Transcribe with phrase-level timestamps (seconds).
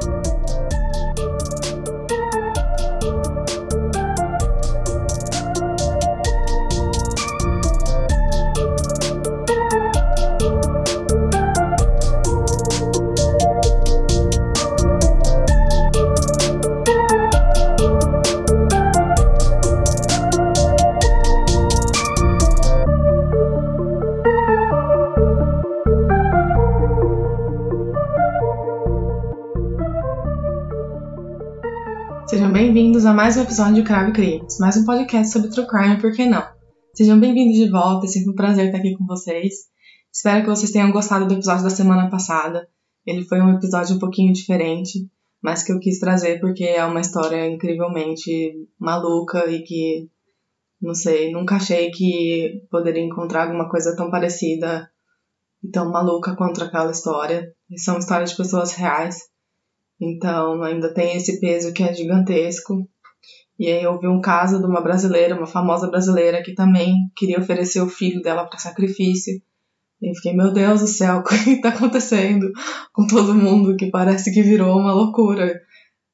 [0.00, 0.23] Sejam
[33.24, 36.46] mais um episódio de Crave Crimes, mais um podcast sobre True Crime, por que não?
[36.92, 39.60] Sejam bem-vindos de volta, é sempre um prazer estar aqui com vocês.
[40.12, 42.68] Espero que vocês tenham gostado do episódio da semana passada.
[43.06, 45.08] Ele foi um episódio um pouquinho diferente,
[45.42, 50.10] mas que eu quis trazer porque é uma história incrivelmente maluca e que,
[50.78, 54.86] não sei, nunca achei que poderia encontrar alguma coisa tão parecida
[55.62, 57.54] e tão maluca quanto aquela história.
[57.70, 59.16] E são histórias de pessoas reais
[60.00, 62.88] então ainda tem esse peso que é gigantesco.
[63.58, 67.38] E aí eu vi um caso de uma brasileira, uma famosa brasileira, que também queria
[67.38, 69.40] oferecer o filho dela para sacrifício.
[70.02, 72.50] E eu fiquei, meu Deus do céu, o que está acontecendo
[72.92, 73.76] com todo mundo?
[73.76, 75.60] Que parece que virou uma loucura.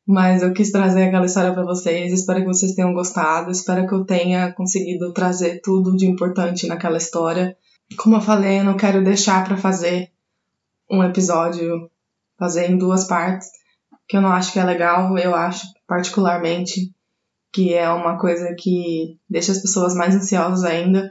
[0.06, 2.12] Mas eu quis trazer aquela história para vocês.
[2.12, 3.50] Espero que vocês tenham gostado.
[3.50, 7.56] Espero que eu tenha conseguido trazer tudo de importante naquela história.
[7.96, 10.10] Como eu falei, eu não quero deixar para fazer
[10.90, 11.90] um episódio,
[12.38, 13.48] fazer em duas partes
[14.10, 16.92] que eu não acho que é legal, eu acho particularmente
[17.52, 21.10] que é uma coisa que deixa as pessoas mais ansiosas ainda.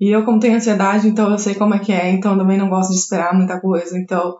[0.00, 2.68] E eu, como tenho ansiedade, então eu sei como é que é, então também não
[2.68, 4.36] gosto de esperar muita coisa, então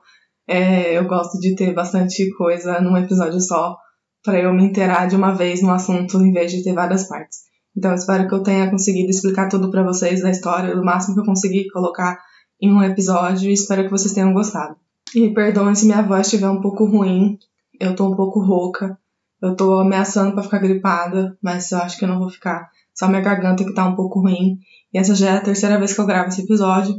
[0.46, 3.76] é, eu gosto de ter bastante coisa num episódio só,
[4.22, 7.38] para eu me inteirar de uma vez no assunto em vez de ter várias partes.
[7.76, 11.20] Então espero que eu tenha conseguido explicar tudo para vocês da história, do máximo que
[11.20, 12.18] eu conseguir colocar
[12.60, 14.76] em um episódio, e espero que vocês tenham gostado.
[15.14, 17.38] E perdoem se minha voz estiver um pouco ruim,
[17.78, 18.98] eu tô um pouco rouca,
[19.42, 22.68] eu tô ameaçando para ficar gripada, mas eu acho que eu não vou ficar.
[22.94, 24.58] Só minha garganta que tá um pouco ruim.
[24.92, 26.94] E essa já é a terceira vez que eu gravo esse episódio.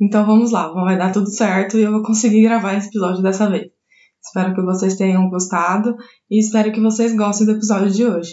[0.00, 3.48] Então vamos lá, vai dar tudo certo e eu vou conseguir gravar esse episódio dessa
[3.48, 3.68] vez.
[4.22, 5.94] Espero que vocês tenham gostado
[6.30, 8.32] e espero que vocês gostem do episódio de hoje.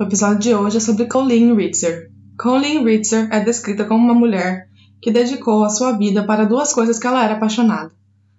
[0.00, 4.68] O episódio de hoje é sobre Colleen Ritzer, Colleen Ritzer é descrita como uma mulher
[5.04, 7.92] que dedicou a sua vida para duas coisas que ela era apaixonada: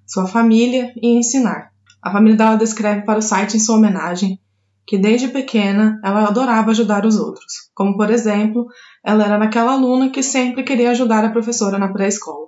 [0.03, 1.69] sua família e ensinar.
[2.01, 4.39] A família dela descreve para o site em sua homenagem
[4.83, 8.65] que desde pequena ela adorava ajudar os outros, como por exemplo,
[9.03, 12.47] ela era aquela aluna que sempre queria ajudar a professora na pré-escola.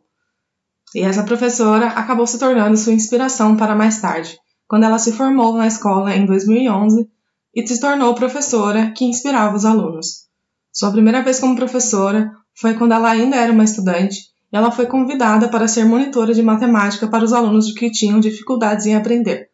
[0.96, 4.36] E essa professora acabou se tornando sua inspiração para mais tarde,
[4.68, 7.08] quando ela se formou na escola em 2011
[7.54, 10.26] e se tornou professora que inspirava os alunos.
[10.72, 14.86] Sua primeira vez como professora foi quando ela ainda era uma estudante e ela foi
[14.86, 19.50] convidada para ser monitora de matemática para os alunos que tinham dificuldades em aprender.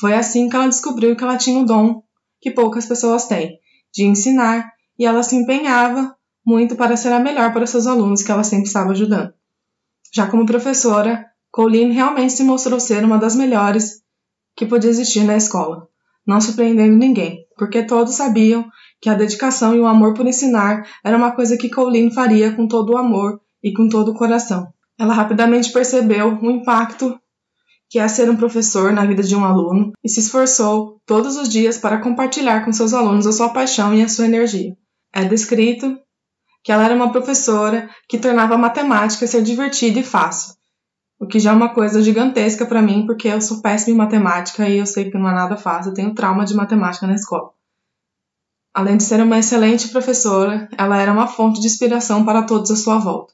[0.00, 2.02] Foi assim que ela descobriu que ela tinha o dom
[2.40, 3.58] que poucas pessoas têm,
[3.92, 6.14] de ensinar, e ela se empenhava
[6.44, 9.32] muito para ser a melhor para seus alunos que ela sempre estava ajudando.
[10.14, 14.02] Já como professora, Colleen realmente se mostrou ser uma das melhores
[14.54, 15.88] que podia existir na escola,
[16.26, 18.64] não surpreendendo ninguém, porque todos sabiam
[19.00, 22.66] que a dedicação e o amor por ensinar era uma coisa que Colleen faria com
[22.66, 24.72] todo o amor e com todo o coração.
[24.98, 27.18] Ela rapidamente percebeu o impacto
[27.88, 31.48] que é ser um professor na vida de um aluno e se esforçou todos os
[31.48, 34.76] dias para compartilhar com seus alunos a sua paixão e a sua energia.
[35.14, 35.96] É descrito
[36.64, 40.56] que ela era uma professora que tornava a matemática ser divertida e fácil,
[41.18, 44.68] o que já é uma coisa gigantesca para mim, porque eu sou péssima em matemática
[44.68, 47.55] e eu sei que não é nada fácil, eu tenho trauma de matemática na escola.
[48.76, 52.76] Além de ser uma excelente professora, ela era uma fonte de inspiração para todos à
[52.76, 53.32] sua volta.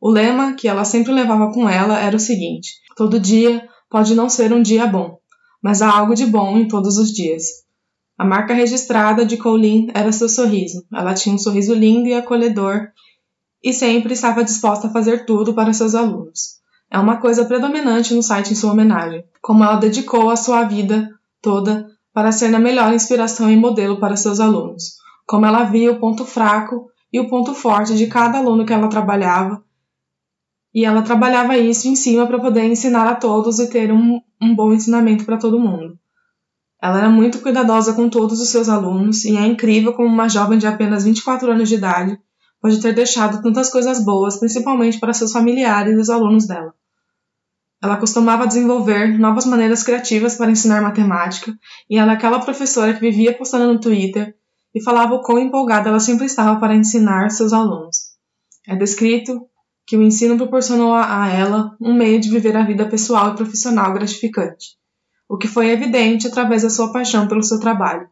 [0.00, 4.30] O lema que ela sempre levava com ela era o seguinte: todo dia pode não
[4.30, 5.18] ser um dia bom,
[5.62, 7.44] mas há algo de bom em todos os dias.
[8.16, 10.82] A marca registrada de Colleen era seu sorriso.
[10.90, 12.88] Ela tinha um sorriso lindo e acolhedor
[13.62, 16.60] e sempre estava disposta a fazer tudo para seus alunos.
[16.90, 21.10] É uma coisa predominante no site em sua homenagem, como ela dedicou a sua vida
[21.42, 26.00] toda para ser a melhor inspiração e modelo para seus alunos, como ela via o
[26.00, 29.62] ponto fraco e o ponto forte de cada aluno que ela trabalhava,
[30.74, 34.52] e ela trabalhava isso em cima para poder ensinar a todos e ter um, um
[34.52, 35.96] bom ensinamento para todo mundo.
[36.82, 40.58] Ela era muito cuidadosa com todos os seus alunos e é incrível como uma jovem
[40.58, 42.18] de apenas 24 anos de idade
[42.60, 46.74] pode ter deixado tantas coisas boas, principalmente para seus familiares e os alunos dela.
[47.82, 51.56] Ela costumava desenvolver novas maneiras criativas para ensinar matemática,
[51.88, 54.34] e ela é aquela professora que vivia postando no Twitter
[54.74, 58.08] e falava o quão empolgada ela sempre estava para ensinar seus alunos.
[58.66, 59.46] É descrito
[59.86, 63.94] que o ensino proporcionou a ela um meio de viver a vida pessoal e profissional
[63.94, 64.76] gratificante,
[65.28, 68.08] o que foi evidente através da sua paixão pelo seu trabalho.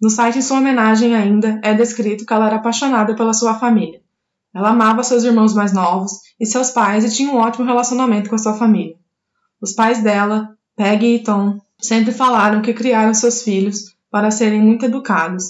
[0.00, 4.03] No site em sua homenagem ainda é descrito que ela era apaixonada pela sua família.
[4.54, 8.36] Ela amava seus irmãos mais novos e seus pais e tinha um ótimo relacionamento com
[8.36, 8.94] a sua família.
[9.60, 14.84] Os pais dela, Peggy e Tom, sempre falaram que criaram seus filhos para serem muito
[14.84, 15.48] educados,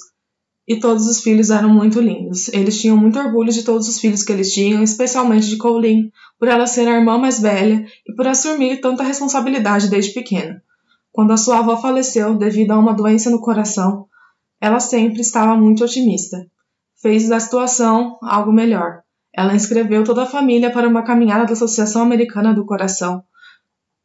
[0.67, 2.49] e todos os filhos eram muito lindos.
[2.49, 6.49] Eles tinham muito orgulho de todos os filhos que eles tinham, especialmente de Colleen, por
[6.49, 10.63] ela ser a irmã mais velha e por assumir tanta responsabilidade desde pequena.
[11.13, 14.07] Quando a sua avó faleceu devido a uma doença no coração,
[14.61, 16.47] ela sempre estava muito otimista.
[17.05, 19.03] Fez da situação algo melhor.
[19.31, 23.23] Ela inscreveu toda a família para uma caminhada da Associação Americana do Coração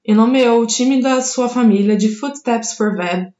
[0.06, 3.34] e nomeou o time da sua família de Footsteps for Veb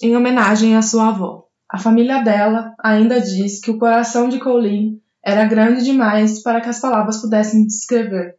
[0.00, 1.48] em homenagem à sua avó.
[1.68, 6.68] A família dela ainda diz que o coração de Colleen era grande demais para que
[6.68, 8.36] as palavras pudessem descrever,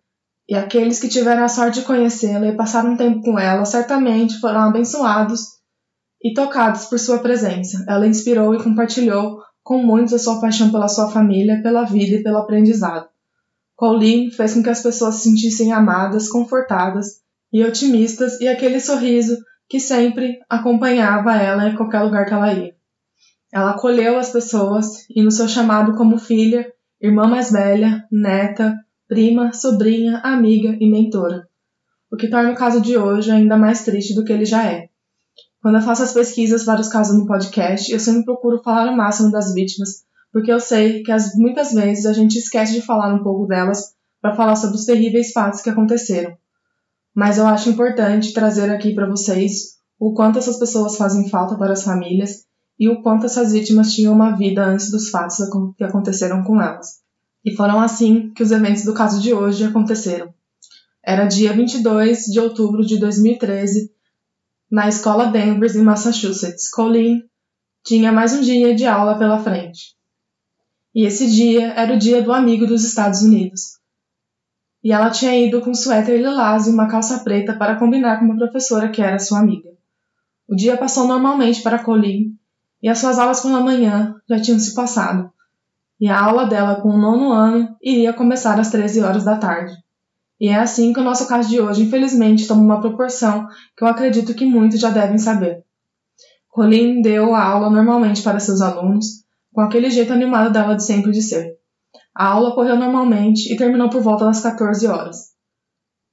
[0.47, 4.39] e aqueles que tiveram a sorte de conhecê-la e passaram um tempo com ela certamente
[4.39, 5.57] foram abençoados
[6.23, 7.83] e tocados por sua presença.
[7.85, 12.23] Ela inspirou e compartilhou com muitos a sua paixão pela sua família, pela vida e
[12.23, 13.09] pelo aprendizado.
[13.75, 17.17] Colleen fez com que as pessoas se sentissem amadas, confortadas
[17.51, 19.37] e otimistas, e aquele sorriso
[19.67, 22.73] que sempre acompanhava ela em qualquer lugar que ela ia.
[23.51, 26.71] Ela acolheu as pessoas e, no seu chamado como filha,
[27.01, 28.73] irmã mais velha, neta,
[29.05, 31.45] prima, sobrinha, amiga e mentora,
[32.09, 34.87] o que torna o caso de hoje ainda mais triste do que ele já é.
[35.61, 38.95] Quando eu faço as pesquisas para os casos no podcast, eu sempre procuro falar o
[38.95, 43.13] máximo das vítimas, porque eu sei que as, muitas vezes a gente esquece de falar
[43.13, 46.35] um pouco delas para falar sobre os terríveis fatos que aconteceram.
[47.15, 51.73] Mas eu acho importante trazer aqui para vocês o quanto essas pessoas fazem falta para
[51.73, 52.45] as famílias
[52.79, 55.37] e o quanto essas vítimas tinham uma vida antes dos fatos
[55.75, 56.99] que aconteceram com elas.
[57.43, 60.31] E foram assim que os eventos do caso de hoje aconteceram.
[61.03, 63.91] Era dia 22 de outubro de 2013,
[64.69, 66.69] na escola Danvers, em Massachusetts.
[66.69, 67.23] Colleen
[67.85, 69.95] tinha mais um dia de aula pela frente.
[70.93, 73.77] E esse dia era o dia do amigo dos Estados Unidos.
[74.83, 78.25] E ela tinha ido com um suéter lilás e uma calça preta para combinar com
[78.25, 79.69] uma professora que era sua amiga.
[80.47, 82.37] O dia passou normalmente para Colleen
[82.81, 85.31] e as suas aulas pela manhã já tinham se passado,
[85.99, 89.73] e a aula dela com o nono ano iria começar às 13 horas da tarde.
[90.39, 93.87] E é assim que o nosso caso de hoje, infelizmente, toma uma proporção que eu
[93.87, 95.63] acredito que muitos já devem saber.
[96.49, 101.11] Colleen deu a aula normalmente para seus alunos, com aquele jeito animado dela de sempre
[101.11, 101.55] de ser.
[102.15, 105.17] A aula ocorreu normalmente e terminou por volta das 14 horas.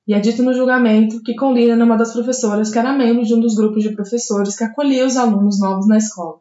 [0.06, 3.34] E é dito no julgamento que Colleen era uma das professoras que era membro de
[3.34, 6.40] um dos grupos de professores que acolhia os alunos novos na escola.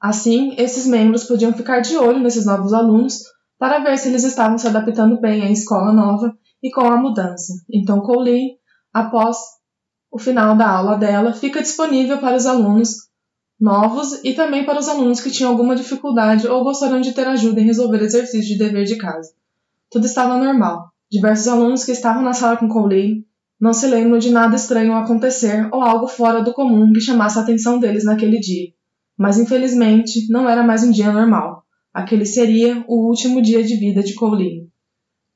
[0.00, 3.22] Assim, esses membros podiam ficar de olho nesses novos alunos
[3.58, 7.54] para ver se eles estavam se adaptando bem à escola nova e com a mudança.
[7.72, 8.56] Então, Colleen,
[8.92, 9.38] após
[10.10, 13.08] o final da aula dela, fica disponível para os alunos
[13.60, 17.60] novos e também para os alunos que tinham alguma dificuldade ou gostariam de ter ajuda
[17.60, 19.32] em resolver exercícios de dever de casa.
[19.90, 20.90] Tudo estava normal.
[21.10, 23.26] Diversos alunos que estavam na sala com Colleen
[23.60, 27.42] não se lembram de nada estranho acontecer ou algo fora do comum que chamasse a
[27.42, 28.68] atenção deles naquele dia.
[29.18, 31.62] Mas infelizmente não era mais um dia normal.
[31.92, 34.69] Aquele seria o último dia de vida de Colleen.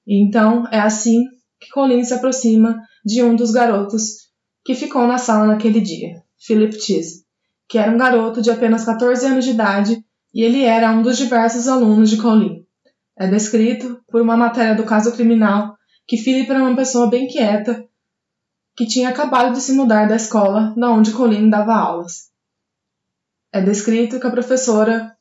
[0.06, 1.24] Então é assim
[1.60, 4.24] que Colleen se aproxima de um dos garotos
[4.64, 7.24] que ficou na sala naquele dia, Philip Cheese,
[7.68, 11.16] que era um garoto de apenas 14 anos de idade e ele era um dos
[11.16, 12.66] diversos alunos de Colleen.
[13.16, 15.76] É descrito por uma matéria do caso criminal
[16.06, 17.84] que Philip era uma pessoa bem quieta
[18.76, 22.30] que tinha acabado de se mudar da escola na onde Colleen dava aulas.
[23.52, 25.13] É descrito que a professora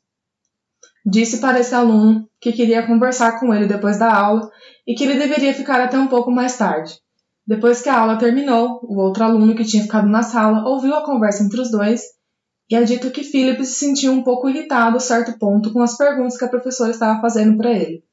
[1.05, 4.49] disse para esse aluno que queria conversar com ele depois da aula
[4.87, 6.93] e que ele deveria ficar até um pouco mais tarde.
[7.45, 11.03] Depois que a aula terminou, o outro aluno que tinha ficado na sala ouviu a
[11.03, 12.01] conversa entre os dois
[12.69, 15.97] e é dito que Philip se sentiu um pouco irritado a certo ponto com as
[15.97, 18.03] perguntas que a professora estava fazendo para ele.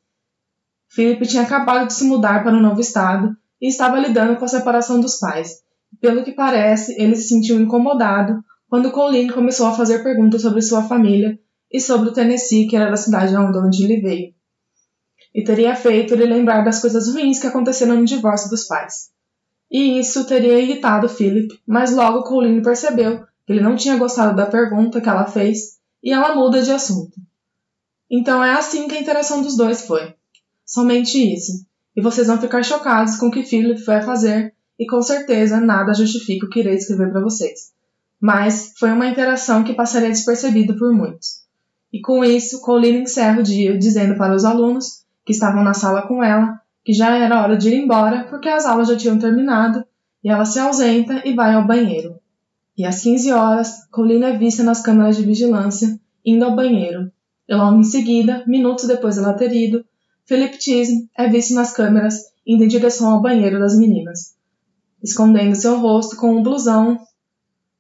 [0.91, 4.49] Philip tinha acabado de se mudar para um novo estado e estava lidando com a
[4.49, 5.61] separação dos pais.
[6.01, 10.83] Pelo que parece, ele se sentiu incomodado quando Colleen começou a fazer perguntas sobre sua
[10.83, 11.39] família
[11.73, 14.35] e sobre o Tennessee, que era a cidade onde ele veio.
[15.35, 19.11] E teria feito ele lembrar das coisas ruins que aconteceram no divórcio dos pais.
[19.71, 24.47] E isso teria irritado Philip, mas logo Colleen percebeu que ele não tinha gostado da
[24.47, 27.21] pergunta que ela fez e ela muda de assunto.
[28.11, 30.15] Então é assim que a interação dos dois foi.
[30.67, 31.65] Somente isso.
[31.95, 35.95] E vocês vão ficar chocados com o que Philip vai fazer e com certeza nada
[35.95, 37.71] justifica o que irei escrever para vocês
[38.21, 41.40] mas foi uma interação que passaria despercebida por muitos.
[41.93, 46.03] E com isso, Colleen encerra o dia dizendo para os alunos que estavam na sala
[46.03, 49.85] com ela que já era hora de ir embora porque as aulas já tinham terminado
[50.25, 52.19] e ela se ausenta e vai ao banheiro.
[52.77, 57.11] E às 15 horas, Colleen é vista nas câmeras de vigilância indo ao banheiro.
[57.49, 59.85] E logo em seguida, minutos depois dela ter ido,
[60.25, 64.35] Philip Chisholm é visto nas câmeras indo em direção ao banheiro das meninas,
[65.03, 66.99] escondendo seu rosto com um blusão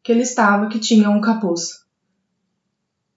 [0.03, 1.80] que ele estava que tinha um capuz.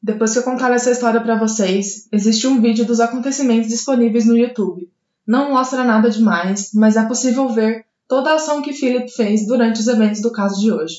[0.04, 4.38] Depois que eu contar essa história para vocês, existe um vídeo dos acontecimentos disponíveis no
[4.38, 4.92] YouTube.
[5.26, 9.80] Não mostra nada demais, mas é possível ver toda a ação que Philip fez durante
[9.80, 10.96] os eventos do caso de hoje.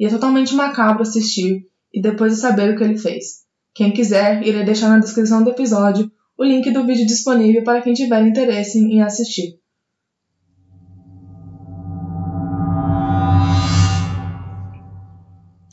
[0.00, 3.44] E é totalmente macabro assistir e depois de saber o que ele fez.
[3.72, 7.94] Quem quiser, irei deixar na descrição do episódio o link do vídeo disponível para quem
[7.94, 9.60] tiver interesse em assistir.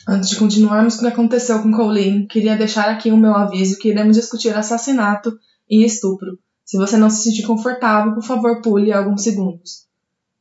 [0.08, 3.78] Antes de continuarmos com o que aconteceu com Colleen, queria deixar aqui o meu aviso
[3.78, 5.38] que iremos discutir assassinato
[5.70, 6.40] e estupro.
[6.66, 9.86] Se você não se sentir confortável, por favor, pule alguns segundos.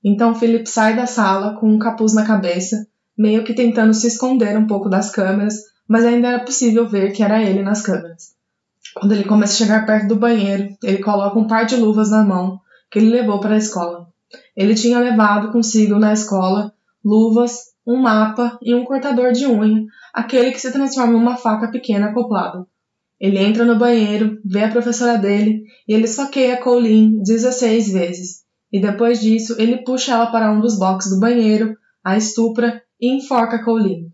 [0.02, 2.86] Então Philip sai da sala com um capuz na cabeça,
[3.16, 7.22] meio que tentando se esconder um pouco das câmeras, mas ainda era possível ver que
[7.22, 8.34] era ele nas câmeras.
[8.94, 12.24] Quando ele começa a chegar perto do banheiro, ele coloca um par de luvas na
[12.24, 14.08] mão que ele levou para a escola.
[14.56, 16.72] Ele tinha levado consigo na escola
[17.04, 21.70] luvas, um mapa e um cortador de unha, aquele que se transforma em uma faca
[21.70, 22.64] pequena acoplada.
[23.18, 28.44] Ele entra no banheiro, vê a professora dele e ele esfaqueia Colleen 16 vezes.
[28.72, 33.16] E depois disso, ele puxa ela para um dos boxes do banheiro, a estupra e
[33.16, 34.06] enforca Colleen.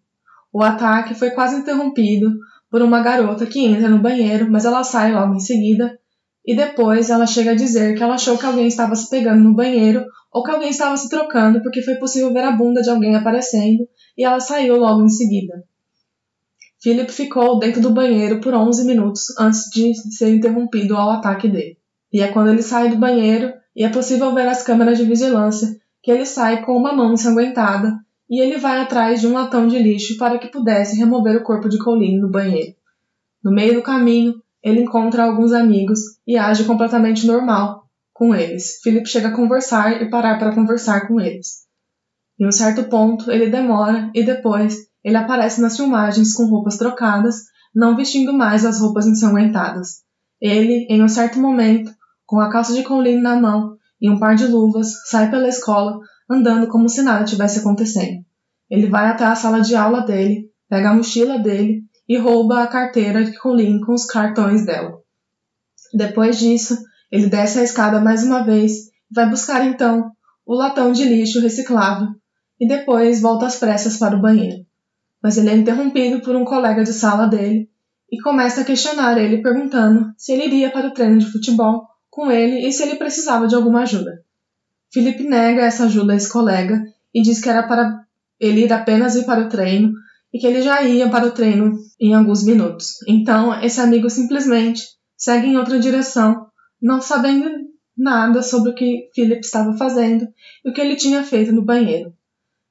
[0.50, 2.32] O ataque foi quase interrompido
[2.70, 5.98] por uma garota que entra no banheiro, mas ela sai logo em seguida
[6.44, 9.54] e depois ela chega a dizer que ela achou que alguém estava se pegando no
[9.54, 10.04] banheiro
[10.36, 13.88] ou que alguém estava se trocando porque foi possível ver a bunda de alguém aparecendo
[14.18, 15.64] e ela saiu logo em seguida.
[16.82, 21.78] Philip ficou dentro do banheiro por 11 minutos antes de ser interrompido ao ataque dele.
[22.12, 25.74] E é quando ele sai do banheiro e é possível ver as câmeras de vigilância
[26.02, 27.94] que ele sai com uma mão ensanguentada
[28.28, 31.66] e ele vai atrás de um latão de lixo para que pudesse remover o corpo
[31.66, 32.74] de Colleen no banheiro.
[33.42, 37.85] No meio do caminho, ele encontra alguns amigos e age completamente normal,
[38.16, 38.80] com eles.
[38.82, 41.66] Philip chega a conversar e parar para conversar com eles.
[42.40, 47.36] Em um certo ponto, ele demora e depois ele aparece nas filmagens com roupas trocadas,
[47.74, 50.02] não vestindo mais as roupas ensanguentadas.
[50.40, 51.90] Ele, em um certo momento,
[52.24, 55.98] com a calça de Colleen na mão e um par de luvas, sai pela escola,
[56.28, 58.24] andando como se nada tivesse acontecendo.
[58.68, 62.66] Ele vai até a sala de aula dele, pega a mochila dele e rouba a
[62.66, 64.98] carteira de Colleen com os cartões dela.
[65.94, 66.76] Depois disso,
[67.10, 70.10] ele desce a escada mais uma vez e vai buscar então
[70.44, 72.08] o latão de lixo reciclável
[72.60, 74.64] e depois volta às pressas para o banheiro.
[75.22, 77.68] Mas ele é interrompido por um colega de sala dele
[78.10, 82.30] e começa a questionar ele perguntando se ele iria para o treino de futebol com
[82.30, 84.22] ele e se ele precisava de alguma ajuda.
[84.92, 86.82] Felipe nega essa ajuda a esse colega
[87.12, 88.04] e diz que era para
[88.38, 89.92] ele ir apenas ir para o treino
[90.32, 92.94] e que ele já ia para o treino em alguns minutos.
[93.08, 94.82] Então, esse amigo simplesmente
[95.16, 96.45] segue em outra direção
[96.86, 97.50] não sabendo
[97.98, 100.28] nada sobre o que Philip estava fazendo
[100.64, 102.14] e o que ele tinha feito no banheiro.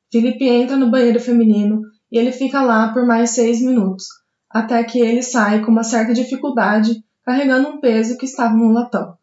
[0.10, 4.05] Philip entra no banheiro feminino e ele fica lá por mais seis minutos,
[4.50, 9.17] até que ele sai com uma certa dificuldade carregando um peso que estava no latão.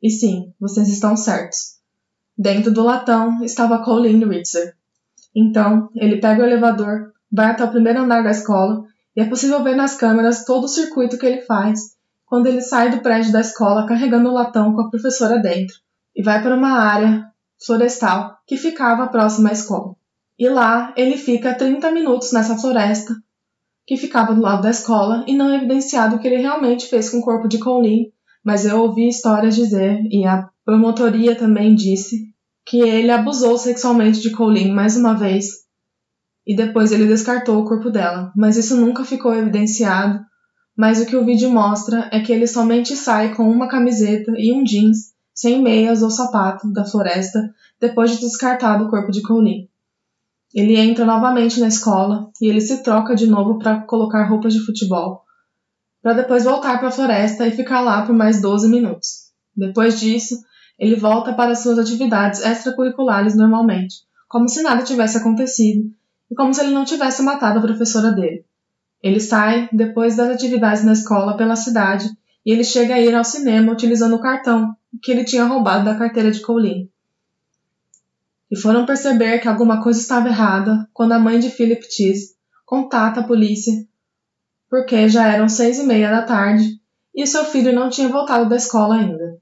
[0.00, 1.80] E sim, vocês estão certos.
[2.38, 4.76] Dentro do latão estava Colleen Ritzer.
[5.34, 8.84] Então, ele pega o elevador, vai até o primeiro andar da escola
[9.16, 11.95] e é possível ver nas câmeras todo o circuito que ele faz
[12.26, 15.76] quando ele sai do prédio da escola carregando o latão com a professora dentro
[16.14, 17.24] e vai para uma área
[17.64, 19.94] florestal que ficava próxima à escola.
[20.38, 23.14] E lá ele fica 30 minutos nessa floresta
[23.86, 27.08] que ficava do lado da escola e não é evidenciado o que ele realmente fez
[27.08, 28.12] com o corpo de Colleen,
[28.44, 32.34] mas eu ouvi histórias dizer e a promotoria também disse
[32.66, 35.64] que ele abusou sexualmente de Colleen mais uma vez
[36.44, 40.20] e depois ele descartou o corpo dela, mas isso nunca ficou evidenciado
[40.76, 44.52] mas o que o vídeo mostra é que ele somente sai com uma camiseta e
[44.52, 49.68] um jeans, sem meias ou sapato, da floresta, depois de descartado o corpo de Colleen.
[50.54, 54.64] Ele entra novamente na escola e ele se troca de novo para colocar roupas de
[54.64, 55.22] futebol,
[56.02, 59.26] para depois voltar para a floresta e ficar lá por mais 12 minutos.
[59.54, 60.36] Depois disso,
[60.78, 63.96] ele volta para suas atividades extracurriculares normalmente,
[64.28, 65.90] como se nada tivesse acontecido
[66.30, 68.45] e como se ele não tivesse matado a professora dele.
[69.06, 72.10] Ele sai, depois das atividades na escola, pela cidade
[72.44, 75.94] e ele chega a ir ao cinema utilizando o cartão que ele tinha roubado da
[75.94, 76.90] carteira de Colleen.
[78.50, 82.34] E foram perceber que alguma coisa estava errada quando a mãe de Philip Cheese
[82.64, 83.72] contata a polícia
[84.68, 86.80] porque já eram seis e meia da tarde
[87.14, 89.38] e seu filho não tinha voltado da escola ainda.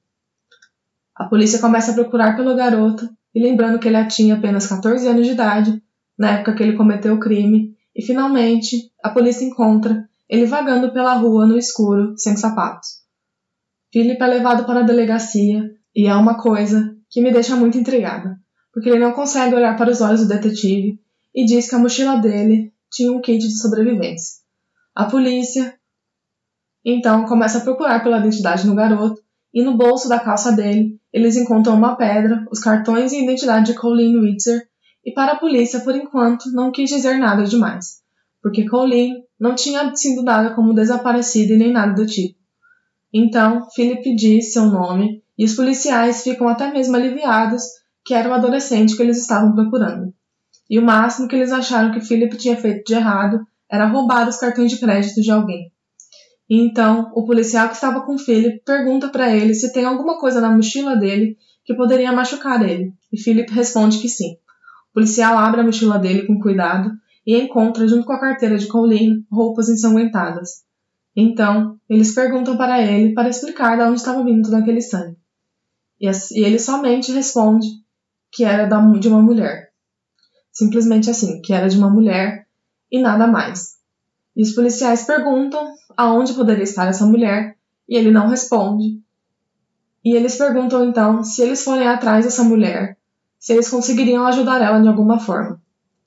[1.17, 5.27] A polícia começa a procurar pelo garoto e lembrando que ele tinha apenas 14 anos
[5.27, 5.83] de idade
[6.19, 11.15] na época que ele cometeu o crime, e finalmente a polícia encontra ele vagando pela
[11.15, 13.05] rua no escuro, sem sapatos.
[13.93, 18.37] Philip é levado para a delegacia e é uma coisa que me deixa muito intrigada,
[18.73, 20.99] porque ele não consegue olhar para os olhos do detetive
[21.35, 24.43] e diz que a mochila dele tinha um kit de sobrevivência.
[24.95, 25.75] A polícia
[26.85, 29.23] então começa a procurar pela identidade do garoto
[29.53, 33.67] e no bolso da calça dele eles encontram uma pedra, os cartões e a identidade
[33.67, 34.69] de Colleen Witzer
[35.05, 38.03] e para a polícia, por enquanto, não quis dizer nada demais,
[38.43, 42.39] porque Colleen não tinha sido dada como desaparecida e nem nada do tipo.
[43.13, 47.63] Então, Philip diz seu nome e os policiais ficam até mesmo aliviados
[48.05, 50.13] que era o adolescente que eles estavam procurando.
[50.69, 54.37] E o máximo que eles acharam que Philip tinha feito de errado era roubar os
[54.37, 55.71] cartões de crédito de alguém.
[56.49, 60.41] E então, o policial que estava com Philip pergunta para ele se tem alguma coisa
[60.41, 64.37] na mochila dele que poderia machucar ele, e Philip responde que sim.
[64.95, 66.93] O policial abre a mochila dele com cuidado
[67.27, 70.63] e encontra, junto com a carteira de Colleen, roupas ensanguentadas.
[71.17, 75.17] Então, eles perguntam para ele para explicar de onde estava vindo todo aquele sangue.
[76.01, 76.09] E
[76.45, 77.67] ele somente responde
[78.31, 79.73] que era de uma mulher.
[80.53, 82.47] Simplesmente assim, que era de uma mulher
[82.89, 83.75] e nada mais.
[84.37, 87.57] E os policiais perguntam aonde poderia estar essa mulher
[87.89, 89.01] e ele não responde.
[90.05, 92.97] E eles perguntam então se eles forem atrás dessa mulher,
[93.45, 95.61] se eles conseguiriam ajudar ela de alguma forma.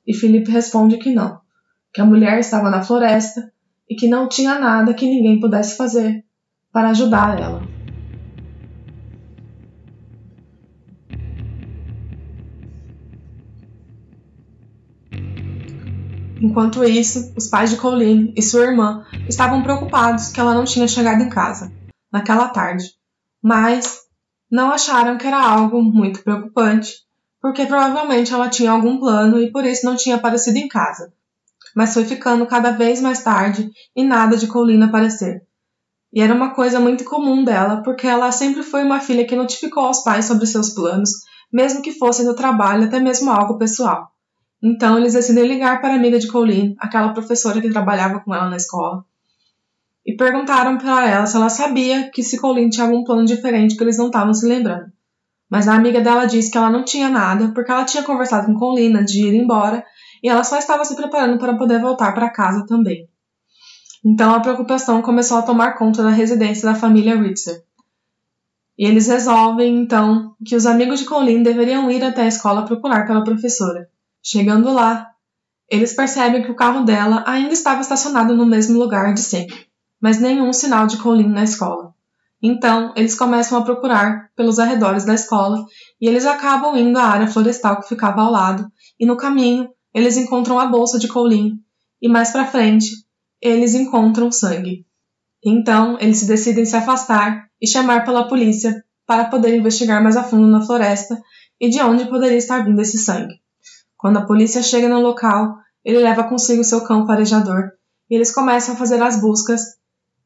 [0.07, 1.39] E Felipe responde que não,
[1.93, 3.53] que a mulher estava na floresta
[3.87, 6.25] e que não tinha nada que ninguém pudesse fazer
[6.73, 7.61] para ajudar ela.
[16.41, 20.87] Enquanto isso, os pais de Colleen e sua irmã estavam preocupados que ela não tinha
[20.87, 21.71] chegado em casa
[22.11, 22.93] naquela tarde,
[23.39, 24.07] mas
[24.49, 27.06] não acharam que era algo muito preocupante
[27.47, 31.13] porque provavelmente ela tinha algum plano e por isso não tinha aparecido em casa.
[31.73, 35.41] Mas foi ficando cada vez mais tarde e nada de Colleen aparecer.
[36.11, 39.85] E era uma coisa muito comum dela, porque ela sempre foi uma filha que notificou
[39.85, 41.09] aos pais sobre seus planos,
[41.49, 44.11] mesmo que fossem do trabalho, até mesmo algo pessoal.
[44.61, 48.49] Então eles decidem ligar para a amiga de Colleen, aquela professora que trabalhava com ela
[48.49, 49.05] na escola,
[50.05, 53.83] e perguntaram para ela se ela sabia que se Colleen tinha algum plano diferente que
[53.85, 54.96] eles não estavam se lembrando.
[55.49, 58.59] Mas a amiga dela disse que ela não tinha nada, porque ela tinha conversado com
[58.59, 59.85] Colina de ir embora
[60.21, 63.07] e ela só estava se preparando para poder voltar para casa também.
[64.03, 67.63] Então a preocupação começou a tomar conta da residência da família Ritzer.
[68.77, 73.07] E eles resolvem, então, que os amigos de Colleen deveriam ir até a escola procurar
[73.07, 73.89] pela professora.
[74.21, 75.09] Chegando lá,
[75.69, 79.67] eles percebem que o carro dela ainda estava estacionado no mesmo lugar de sempre,
[79.99, 81.93] mas nenhum sinal de Colleen na escola.
[82.41, 85.65] Então, eles começam a procurar pelos arredores da escola
[85.99, 88.69] e eles acabam indo à área florestal que ficava ao lado,
[88.99, 91.59] e no caminho eles encontram a bolsa de Colleen,
[92.01, 92.85] e mais para frente
[93.41, 94.85] eles encontram sangue.
[95.43, 100.23] Então, eles se decidem se afastar e chamar pela polícia para poder investigar mais a
[100.23, 101.19] fundo na floresta
[101.59, 103.35] e de onde poderia estar vindo esse sangue.
[103.95, 107.71] Quando a polícia chega no local, ele leva consigo seu cão farejador
[108.09, 109.61] e eles começam a fazer as buscas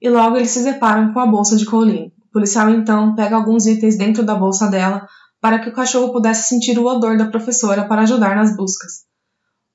[0.02, 2.12] e logo eles se deparam com a bolsa de Colleen.
[2.28, 5.08] O policial então pega alguns itens dentro da bolsa dela
[5.40, 9.06] para que o cachorro pudesse sentir o odor da professora para ajudar nas buscas.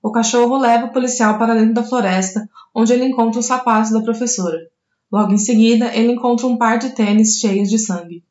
[0.03, 4.03] O cachorro leva o policial para dentro da floresta, onde ele encontra os sapatos da
[4.03, 4.59] professora.
[5.11, 8.25] Logo em seguida, ele encontra um par de tênis cheios de sangue.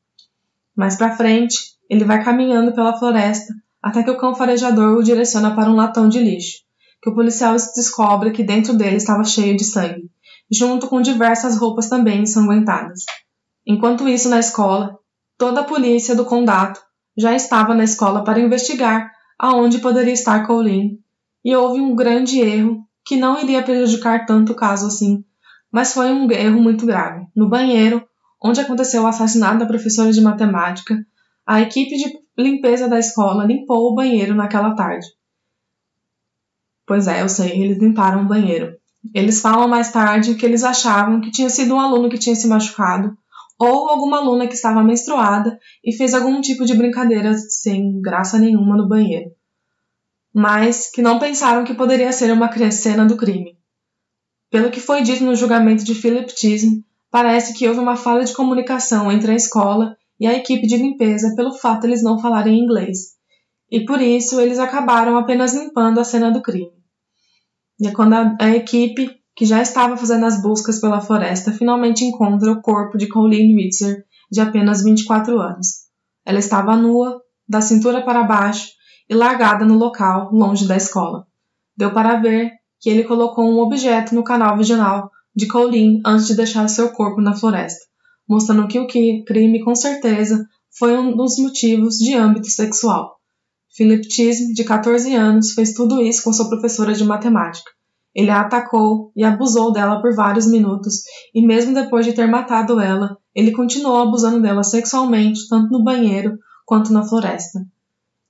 [0.76, 5.56] Mais para frente, ele vai caminhando pela floresta até que o cão farejador o direciona
[5.56, 6.64] para um latão de lixo,
[7.02, 10.10] que o policial descobre que dentro dele estava cheio de sangue
[10.52, 13.02] junto com diversas roupas também ensanguentadas.
[13.66, 14.98] Enquanto isso, na escola,
[15.38, 16.80] toda a polícia do condado
[17.18, 21.00] já estava na escola para investigar aonde poderia estar Colleen,
[21.44, 25.24] e houve um grande erro que não iria prejudicar tanto o caso assim,
[25.72, 27.28] mas foi um erro muito grave.
[27.36, 28.08] No banheiro,
[28.42, 31.06] onde aconteceu o assassinato da professora de matemática,
[31.46, 35.06] a equipe de limpeza da escola limpou o banheiro naquela tarde.
[36.88, 38.76] Pois é, eu sei, eles limparam o banheiro.
[39.14, 42.48] Eles falam mais tarde que eles achavam que tinha sido um aluno que tinha se
[42.48, 43.16] machucado
[43.60, 48.76] ou alguma aluna que estava menstruada e fez algum tipo de brincadeira sem graça nenhuma
[48.76, 49.32] no banheiro,
[50.34, 53.58] mas que não pensaram que poderia ser uma cena do crime.
[54.52, 58.34] Pelo que foi dito no julgamento de Philip Chisholm, parece que houve uma falha de
[58.34, 62.60] comunicação entre a escola e a equipe de limpeza pelo fato de eles não falarem
[62.60, 63.16] inglês,
[63.72, 66.85] e por isso eles acabaram apenas limpando a cena do crime.
[67.80, 72.06] E é quando a, a equipe que já estava fazendo as buscas pela floresta, finalmente
[72.06, 75.86] encontra o corpo de Colleen Witzer, de apenas 24 anos.
[76.26, 78.70] Ela estava nua, da cintura para baixo
[79.10, 81.28] e largada no local, longe da escola.
[81.78, 86.36] Deu para ver que ele colocou um objeto no canal vaginal de Colleen antes de
[86.36, 87.86] deixar seu corpo na floresta,
[88.28, 93.15] mostrando que o crime, com certeza, foi um dos motivos de âmbito sexual.
[93.76, 97.70] Philip Chisme, de 14 anos, fez tudo isso com sua professora de matemática.
[98.16, 102.80] Ele a atacou e abusou dela por vários minutos, e mesmo depois de ter matado
[102.80, 107.66] ela, ele continuou abusando dela sexualmente, tanto no banheiro quanto na floresta.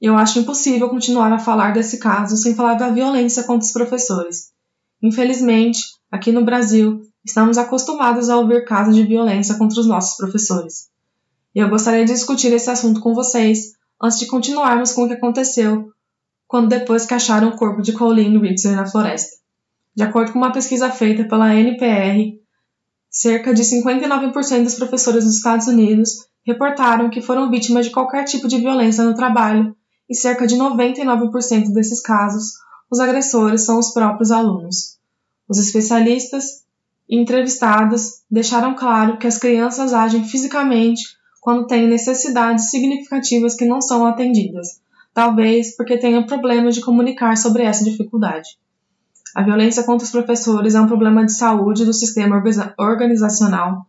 [0.02, 4.52] Eu acho impossível continuar a falar desse caso sem falar da violência contra os professores.
[5.00, 5.80] Infelizmente,
[6.12, 10.90] aqui no Brasil, estamos acostumados a ouvir casos de violência contra os nossos professores.
[11.54, 15.14] E eu gostaria de discutir esse assunto com vocês antes de continuarmos com o que
[15.14, 15.92] aconteceu
[16.48, 19.36] quando depois que acharam o corpo de Colleen Ritzer na floresta.
[19.96, 22.40] De acordo com uma pesquisa feita pela NPR,
[23.10, 28.48] cerca de 59% dos professores dos Estados Unidos reportaram que foram vítimas de qualquer tipo
[28.48, 29.76] de violência no trabalho,
[30.08, 32.54] e cerca de 99% desses casos,
[32.92, 35.00] os agressores são os próprios alunos.
[35.50, 36.64] Os especialistas
[37.10, 41.02] entrevistados deixaram claro que as crianças agem fisicamente
[41.46, 44.82] quando têm necessidades significativas que não são atendidas,
[45.14, 48.58] talvez porque tenham problemas de comunicar sobre essa dificuldade.
[49.36, 52.42] A violência contra os professores é um problema de saúde do sistema
[52.80, 53.86] organizacional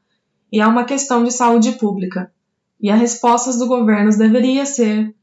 [0.52, 2.30] e é uma questão de saúde pública.
[2.78, 5.14] E as respostas do governo deveria ser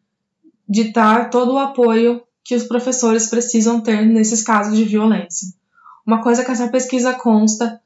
[0.68, 5.50] de dar todo o apoio que os professores precisam ter nesses casos de violência.
[6.04, 7.80] Uma coisa que essa pesquisa consta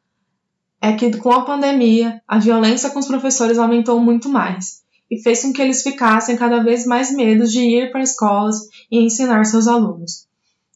[0.81, 5.41] é que com a pandemia, a violência com os professores aumentou muito mais e fez
[5.41, 8.57] com que eles ficassem cada vez mais medos de ir para escolas
[8.91, 10.27] e ensinar seus alunos.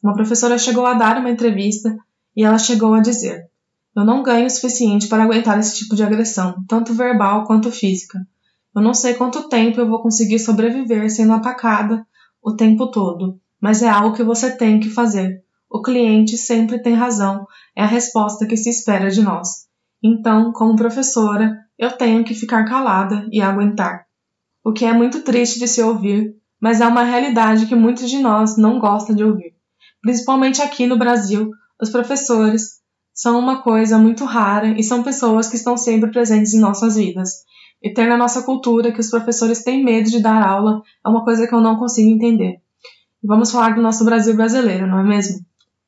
[0.03, 1.95] Uma professora chegou a dar uma entrevista
[2.35, 3.45] e ela chegou a dizer:
[3.95, 8.19] Eu não ganho o suficiente para aguentar esse tipo de agressão, tanto verbal quanto física.
[8.73, 12.05] Eu não sei quanto tempo eu vou conseguir sobreviver sendo atacada
[12.41, 15.43] o tempo todo, mas é algo que você tem que fazer.
[15.69, 19.70] O cliente sempre tem razão, é a resposta que se espera de nós.
[20.03, 24.05] Então, como professora, eu tenho que ficar calada e aguentar.
[24.63, 28.19] O que é muito triste de se ouvir, mas é uma realidade que muitos de
[28.19, 29.51] nós não gostam de ouvir
[30.01, 32.81] principalmente aqui no Brasil, os professores
[33.13, 37.43] são uma coisa muito rara e são pessoas que estão sempre presentes em nossas vidas.
[37.81, 41.23] E ter na nossa cultura que os professores têm medo de dar aula é uma
[41.23, 42.59] coisa que eu não consigo entender.
[43.23, 45.39] Vamos falar do nosso Brasil brasileiro, não é mesmo?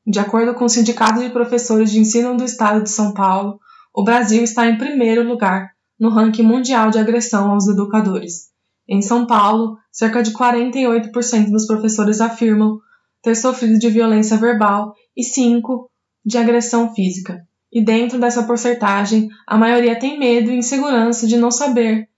[0.06, 3.58] De acordo com o Sindicato de Professores de Ensino do Estado de São Paulo,
[3.94, 8.48] o Brasil está em primeiro lugar no ranking mundial de agressão aos educadores.
[8.88, 12.80] Em São Paulo, cerca de 48% dos professores afirmam
[13.22, 15.88] ter sofrido de violência verbal e 5
[16.26, 17.46] de agressão física.
[17.72, 22.08] E dentro dessa porcentagem, a maioria tem medo e insegurança de não saber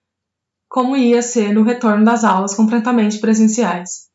[0.68, 4.06] como ia ser o retorno das aulas completamente presenciais.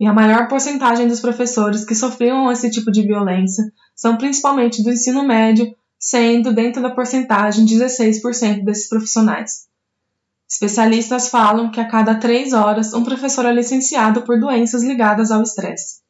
[0.00, 4.90] E a maior porcentagem dos professores que sofriam esse tipo de violência são principalmente do
[4.90, 9.66] ensino médio, sendo dentro da porcentagem 16% desses profissionais.
[10.48, 15.42] Especialistas falam que a cada três horas um professor é licenciado por doenças ligadas ao
[15.42, 16.00] estresse.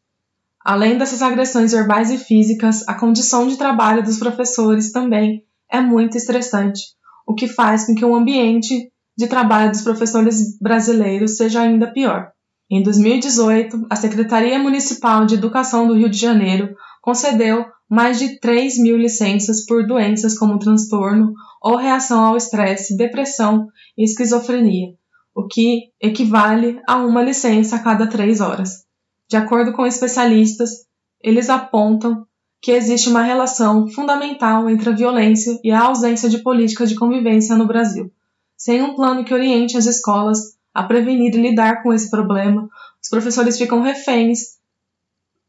[0.64, 6.16] Além dessas agressões verbais e físicas, a condição de trabalho dos professores também é muito
[6.16, 6.82] estressante,
[7.26, 12.30] o que faz com que o ambiente de trabalho dos professores brasileiros seja ainda pior.
[12.70, 18.78] Em 2018, a Secretaria Municipal de Educação do Rio de Janeiro concedeu mais de 3
[18.78, 24.94] mil licenças por doenças como transtorno ou reação ao estresse, depressão e esquizofrenia,
[25.34, 28.84] o que equivale a uma licença a cada três horas.
[29.28, 30.86] De acordo com especialistas,
[31.22, 32.26] eles apontam
[32.60, 37.56] que existe uma relação fundamental entre a violência e a ausência de políticas de convivência
[37.56, 38.12] no Brasil.
[38.56, 42.68] Sem um plano que oriente as escolas a prevenir e lidar com esse problema,
[43.02, 44.58] os professores ficam reféns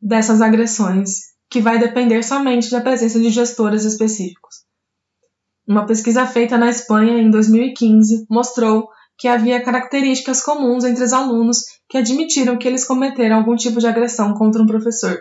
[0.02, 4.58] dessas agressões, que vai depender somente da presença de gestores específicos.
[5.68, 11.64] Uma pesquisa feita na Espanha em 2015 mostrou que havia características comuns entre os alunos
[11.90, 15.20] que admitiram que eles cometeram algum tipo de agressão contra um professor.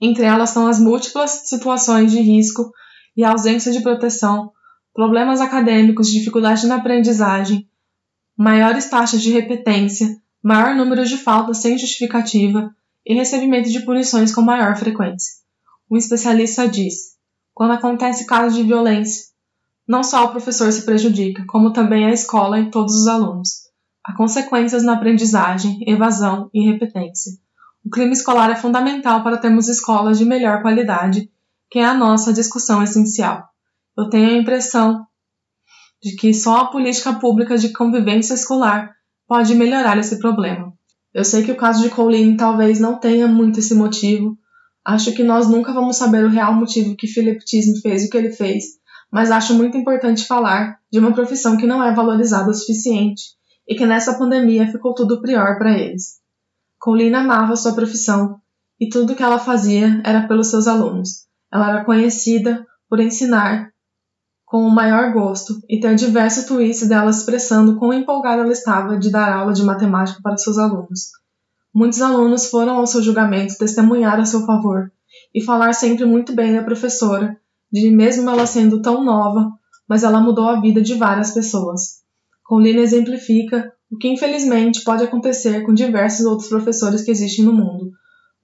[0.00, 2.70] Entre elas estão as múltiplas situações de risco
[3.16, 4.52] e ausência de proteção,
[4.92, 7.68] problemas acadêmicos, dificuldade na aprendizagem,
[8.36, 12.74] maiores taxas de repetência, maior número de faltas sem justificativa
[13.06, 15.34] e recebimento de punições com maior frequência.
[15.90, 17.16] Um especialista diz:
[17.54, 19.26] quando acontece casos de violência,
[19.86, 23.66] não só o professor se prejudica, como também a escola e todos os alunos.
[24.04, 27.32] Há consequências na aprendizagem, evasão e repetência.
[27.84, 31.30] O clima escolar é fundamental para termos escolas de melhor qualidade
[31.70, 33.48] que é a nossa discussão essencial.
[33.96, 35.06] Eu tenho a impressão
[36.02, 38.94] de que só a política pública de convivência escolar
[39.26, 40.75] pode melhorar esse problema.
[41.16, 44.36] Eu sei que o caso de Colleen talvez não tenha muito esse motivo.
[44.84, 48.18] Acho que nós nunca vamos saber o real motivo que Philip Tisme fez o que
[48.18, 48.64] ele fez,
[49.10, 53.30] mas acho muito importante falar de uma profissão que não é valorizada o suficiente
[53.66, 56.16] e que nessa pandemia ficou tudo pior para eles.
[56.78, 58.38] Colleen amava sua profissão
[58.78, 61.24] e tudo que ela fazia era pelos seus alunos.
[61.50, 63.70] Ela era conhecida por ensinar
[64.46, 69.10] com o maior gosto e ter diversos tweets dela expressando quão empolgada ela estava de
[69.10, 71.10] dar aula de matemática para seus alunos.
[71.74, 74.90] Muitos alunos foram ao seu julgamento testemunhar a seu favor
[75.34, 77.36] e falar sempre muito bem da professora,
[77.72, 79.50] de mesmo ela sendo tão nova,
[79.88, 81.96] mas ela mudou a vida de várias pessoas.
[82.44, 87.90] Colina exemplifica o que infelizmente pode acontecer com diversos outros professores que existem no mundo.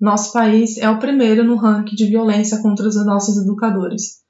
[0.01, 4.22] Nosso país é o primeiro no ranking de violência contra os nossos educadores.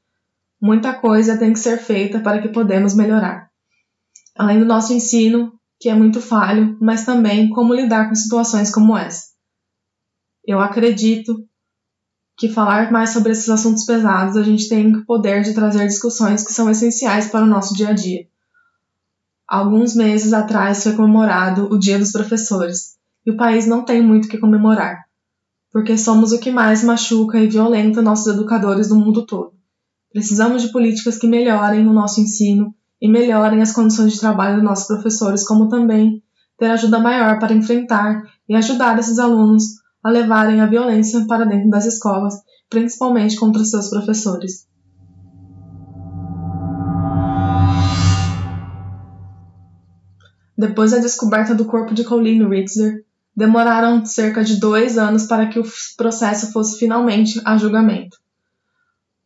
[0.63, 3.51] Muita coisa tem que ser feita para que podemos melhorar.
[4.37, 8.97] Além do nosso ensino, que é muito falho, mas também como lidar com situações como
[8.97, 9.33] essa.
[10.47, 11.45] Eu acredito
[12.39, 16.47] que falar mais sobre esses assuntos pesados a gente tem o poder de trazer discussões
[16.47, 18.29] que são essenciais para o nosso dia a dia.
[19.49, 22.97] Alguns meses atrás foi comemorado o Dia dos Professores,
[23.27, 25.07] e o país não tem muito o que comemorar,
[25.73, 29.61] porque somos o que mais machuca e violenta nossos educadores no mundo todo.
[30.13, 34.65] Precisamos de políticas que melhorem o nosso ensino e melhorem as condições de trabalho dos
[34.65, 36.23] nossos professores, como também
[36.59, 39.65] ter ajuda maior para enfrentar e ajudar esses alunos
[40.05, 42.35] a levarem a violência para dentro das escolas,
[42.69, 44.67] principalmente contra seus professores.
[50.57, 55.59] Depois da descoberta do corpo de Colleen Ritzler, demoraram cerca de dois anos para que
[55.59, 55.65] o
[55.97, 58.22] processo fosse finalmente a julgamento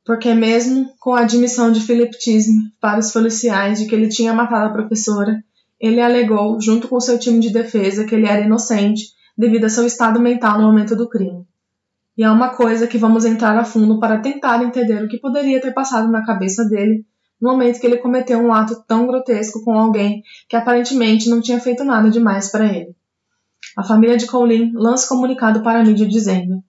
[0.06, 4.32] porque mesmo com a admissão de Philip Tisme para os policiais de que ele tinha
[4.32, 5.42] matado a professora,
[5.80, 9.84] ele alegou, junto com seu time de defesa, que ele era inocente devido a seu
[9.84, 11.44] estado mental no momento do crime.
[12.16, 15.60] E é uma coisa que vamos entrar a fundo para tentar entender o que poderia
[15.60, 17.04] ter passado na cabeça dele
[17.38, 21.60] no momento que ele cometeu um ato tão grotesco com alguém que aparentemente não tinha
[21.60, 22.96] feito nada demais para ele.
[23.76, 26.62] A família de Colleen lança comunicado para a mídia dizendo: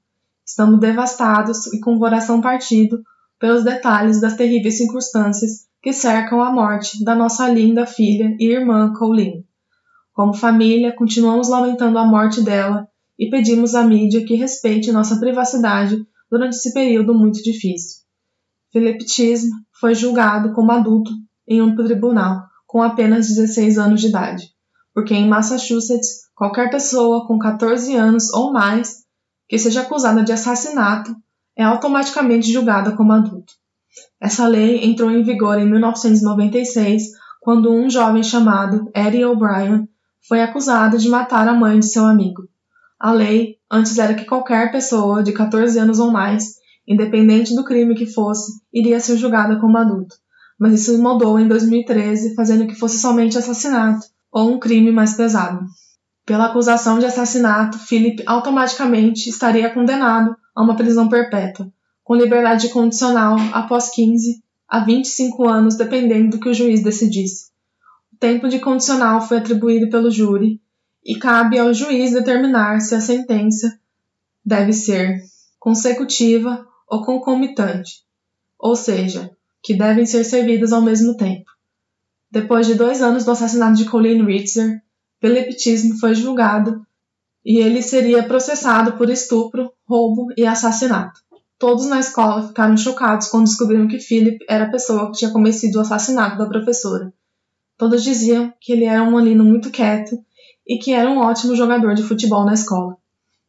[0.45, 3.01] Estamos devastados e com o coração partido
[3.39, 8.93] pelos detalhes das terríveis circunstâncias que cercam a morte da nossa linda filha e irmã
[8.93, 9.45] Colleen.
[10.13, 16.03] Como família, continuamos lamentando a morte dela e pedimos à mídia que respeite nossa privacidade
[16.29, 18.01] durante esse período muito difícil.
[18.71, 21.11] Philip Chisholm foi julgado como adulto
[21.47, 24.49] em um tribunal com apenas 16 anos de idade,
[24.93, 29.05] porque em Massachusetts, qualquer pessoa com 14 anos ou mais
[29.47, 31.15] que seja acusada de assassinato
[31.57, 33.53] é automaticamente julgada como adulto.
[34.21, 37.03] Essa lei entrou em vigor em 1996,
[37.41, 39.87] quando um jovem chamado Eddie O'Brien
[40.27, 42.47] foi acusado de matar a mãe de seu amigo.
[42.99, 46.55] A lei antes era que qualquer pessoa de 14 anos ou mais,
[46.87, 50.15] independente do crime que fosse, iria ser julgada como adulto,
[50.59, 55.65] mas isso mudou em 2013, fazendo que fosse somente assassinato ou um crime mais pesado.
[56.25, 61.71] Pela acusação de assassinato, Philip automaticamente estaria condenado a uma prisão perpétua,
[62.03, 67.51] com liberdade condicional após 15 a 25 anos, dependendo do que o juiz decidisse.
[68.11, 70.59] O tempo de condicional foi atribuído pelo júri
[71.05, 73.79] e cabe ao juiz determinar se a sentença
[74.43, 75.21] deve ser
[75.59, 78.03] consecutiva ou concomitante,
[78.57, 79.29] ou seja,
[79.61, 81.51] que devem ser servidas ao mesmo tempo.
[82.31, 84.81] Depois de dois anos do assassinato de Colleen Ritzer,
[85.21, 86.83] Philip Chisholm foi julgado
[87.45, 91.21] e ele seria processado por estupro, roubo e assassinato.
[91.57, 95.79] Todos na escola ficaram chocados quando descobriram que Philip era a pessoa que tinha cometido
[95.79, 97.11] o assassinato da professora.
[97.77, 100.17] Todos diziam que ele era um alino muito quieto
[100.67, 102.97] e que era um ótimo jogador de futebol na escola.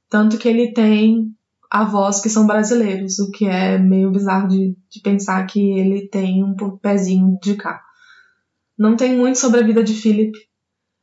[0.09, 1.35] Tanto que ele tem
[1.71, 6.43] avós que são brasileiros, o que é meio bizarro de, de pensar que ele tem
[6.43, 7.83] um pezinho de cá.
[8.79, 10.33] Não tem muito sobre a vida de Philip,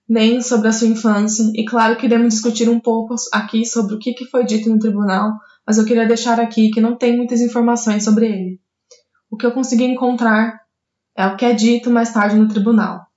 [0.08, 4.00] nem sobre a sua infância, e claro que iremos discutir um pouco aqui sobre o
[4.00, 5.34] que foi dito no tribunal,
[5.66, 8.60] mas eu queria deixar aqui que não tem muitas informações sobre ele.
[9.32, 10.62] O que eu consegui encontrar
[11.18, 13.08] é o que é dito mais tarde no tribunal,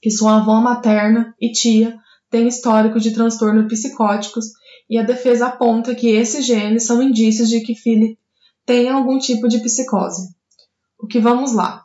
[0.00, 1.98] que sua avó materna e tia
[2.30, 4.46] têm histórico de transtornos psicóticos
[4.88, 8.18] e a defesa aponta que esses genes são indícios de que Philip
[8.64, 10.34] tem algum tipo de psicose.
[10.98, 11.84] O que vamos lá?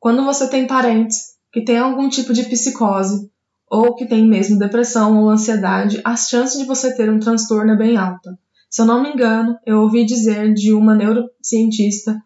[0.00, 3.30] Quando você tem parentes que tem algum tipo de psicose
[3.70, 7.76] ou que tem mesmo depressão ou ansiedade, a chance de você ter um transtorno é
[7.76, 8.38] bem alta.
[8.70, 12.16] Se eu não me engano, eu ouvi dizer de uma neurocientista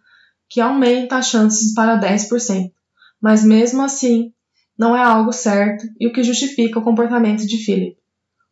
[0.49, 2.71] que aumenta as chances para 10%,
[3.21, 4.33] mas mesmo assim
[4.79, 7.97] não é algo certo e o que justifica o comportamento de Philip.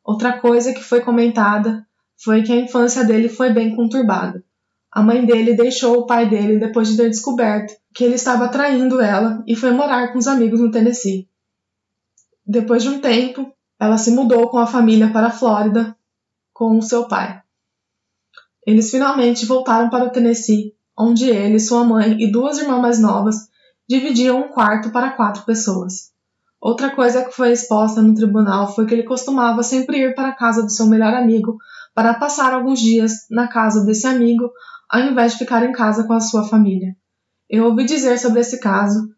[0.05, 1.85] Outra coisa que foi comentada
[2.23, 4.45] foi que a infância dele foi bem conturbada.
[4.93, 9.01] A mãe dele deixou o pai dele depois de ter descoberto que ele estava traindo
[9.01, 11.29] ela e foi morar com os amigos no Tennessee.
[12.47, 15.97] Depois de um tempo, ela se mudou com a família para a Flórida
[16.53, 17.41] com o seu pai.
[18.67, 23.49] Eles finalmente voltaram para o Tennessee, onde ele, sua mãe e duas irmãs mais novas
[23.89, 26.11] dividiam um quarto para quatro pessoas.
[26.61, 30.37] Outra coisa que foi exposta no tribunal foi que ele costumava sempre ir para a
[30.37, 31.57] casa do seu melhor amigo
[31.95, 34.51] para passar alguns dias na casa desse amigo,
[34.89, 36.95] ao invés de ficar em casa com a sua família.
[37.51, 39.13] Eu ouvi dizer sobre esse caso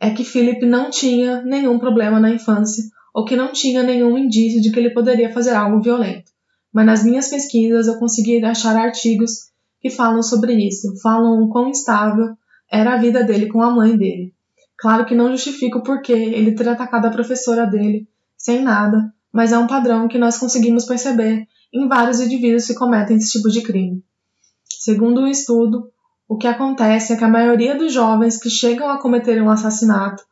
[0.00, 2.82] é que Philip não tinha nenhum problema na infância
[3.14, 6.32] ou que não tinha nenhum indício de que ele poderia fazer algo violento.
[6.72, 11.68] Mas nas minhas pesquisas eu consegui achar artigos que falam sobre isso, falam o quão
[11.68, 12.36] instável
[12.68, 14.34] era a vida dele com a mãe dele.
[14.76, 19.52] Claro que não justifica o porquê ele ter atacado a professora dele, sem nada, mas
[19.52, 23.62] é um padrão que nós conseguimos perceber em vários indivíduos que cometem esse tipo de
[23.62, 24.02] crime.
[24.64, 25.92] Segundo um estudo,
[26.32, 30.24] o que acontece é que a maioria dos jovens que chegam a cometer um assassinato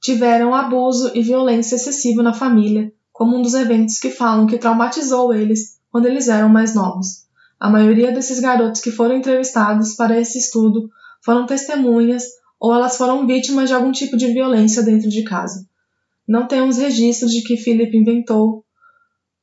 [0.00, 5.34] tiveram abuso e violência excessiva na família, como um dos eventos que falam que traumatizou
[5.34, 7.24] eles quando eles eram mais novos.
[7.58, 10.88] A maioria desses garotos que foram entrevistados para esse estudo
[11.20, 12.22] foram testemunhas
[12.60, 15.66] ou elas foram vítimas de algum tipo de violência dentro de casa.
[16.28, 18.64] Não temos registros de que Philip inventou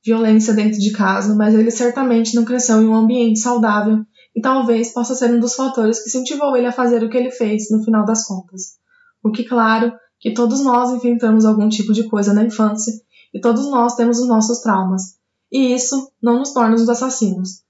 [0.02, 4.94] violência dentro de casa, mas ele certamente não cresceu em um ambiente saudável e talvez
[4.94, 7.84] possa ser um dos fatores que incentivou ele a fazer o que ele fez no
[7.84, 8.78] final das contas.
[9.24, 12.94] O que, claro, que todos nós enfrentamos algum tipo de coisa na infância
[13.34, 15.16] e todos nós temos os nossos traumas,
[15.52, 17.64] e isso não nos torna os assassinos.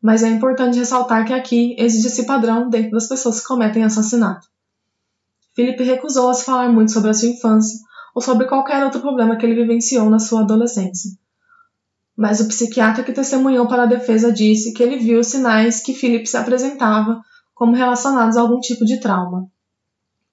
[0.00, 4.46] Mas é importante ressaltar que aqui existe esse padrão dentro das pessoas que cometem assassinato.
[5.54, 7.80] Felipe recusou a se falar muito sobre a sua infância
[8.14, 11.10] ou sobre qualquer outro problema que ele vivenciou na sua adolescência.
[12.18, 16.26] Mas o psiquiatra que testemunhou para a defesa disse que ele viu sinais que Philip
[16.26, 17.22] se apresentava
[17.54, 19.48] como relacionados a algum tipo de trauma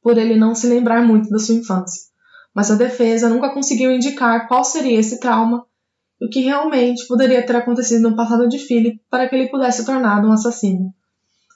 [0.06, 2.04] por ele não se lembrar muito da sua infância.
[2.54, 5.66] Mas a defesa nunca conseguiu indicar qual seria esse trauma
[6.22, 9.80] e o que realmente poderia ter acontecido no passado de Philip para que ele pudesse
[9.80, 10.94] se tornar um assassino.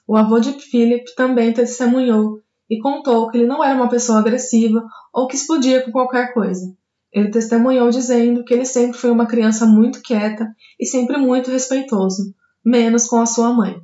[0.04, 4.84] O avô de Philip também testemunhou e contou que ele não era uma pessoa agressiva
[5.14, 6.74] ou que explodia com qualquer coisa.
[7.12, 12.34] Ele testemunhou dizendo que ele sempre foi uma criança muito quieta e sempre muito respeitoso,
[12.64, 13.80] menos com a sua mãe.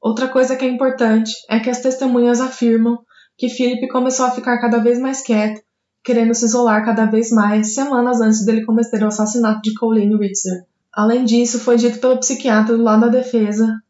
[0.00, 2.98] Outra coisa que é importante é que as testemunhas afirmam
[3.36, 5.62] que Philip começou a ficar cada vez mais quieto,
[6.02, 10.64] querendo se isolar cada vez mais, semanas antes dele cometer o assassinato de Colleen Ritzer.
[10.92, 13.80] Além disso, foi dito pelo psiquiatra do lado da defesa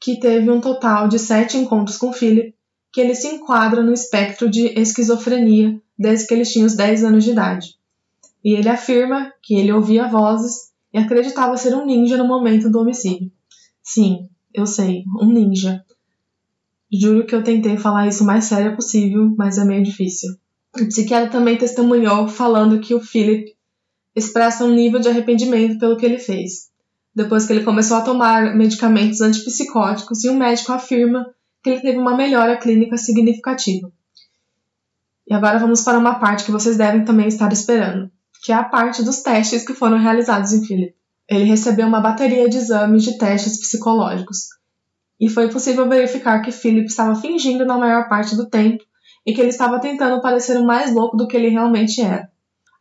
[0.00, 2.54] que teve um total de sete encontros com Philip,
[2.92, 7.24] que ele se enquadra no espectro de esquizofrenia desde que ele tinha os 10 anos
[7.24, 7.76] de idade.
[8.44, 12.80] E ele afirma que ele ouvia vozes e acreditava ser um ninja no momento do
[12.80, 13.32] homicídio.
[13.82, 15.82] Sim, eu sei, um ninja.
[16.92, 20.36] Juro que eu tentei falar isso o mais sério possível, mas é meio difícil.
[20.78, 23.54] O psiquiatra também testemunhou falando que o Philip
[24.14, 26.70] expressa um nível de arrependimento pelo que ele fez,
[27.14, 31.26] depois que ele começou a tomar medicamentos antipsicóticos e o médico afirma
[31.62, 33.90] que ele teve uma melhora clínica significativa.
[35.28, 38.10] E agora vamos para uma parte que vocês devem também estar esperando,
[38.42, 40.94] que é a parte dos testes que foram realizados em Philip.
[41.28, 44.48] Ele recebeu uma bateria de exames de testes psicológicos,
[45.22, 48.82] e foi possível verificar que Philip estava fingindo na maior parte do tempo
[49.24, 52.28] e que ele estava tentando parecer mais louco do que ele realmente era.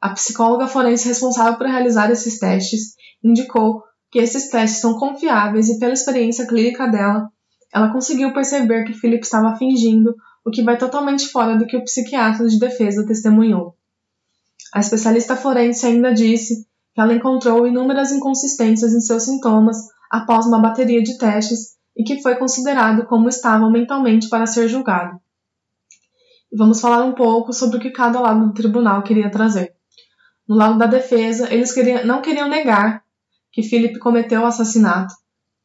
[0.02, 5.78] A psicóloga forense responsável por realizar esses testes indicou que esses testes são confiáveis e,
[5.78, 7.30] pela experiência clínica dela,
[7.74, 11.84] ela conseguiu perceber que Philip estava fingindo, o que vai totalmente fora do que o
[11.84, 13.76] psiquiatra de defesa testemunhou.
[14.74, 19.78] A especialista forense ainda disse que ela encontrou inúmeras inconsistências em seus sintomas
[20.10, 25.20] após uma bateria de testes e que foi considerado como estável mentalmente para ser julgado.
[26.54, 29.74] Vamos falar um pouco sobre o que cada lado do tribunal queria trazer.
[30.48, 33.04] No lado da defesa, eles queriam, não queriam negar
[33.52, 35.14] que Philip cometeu o assassinato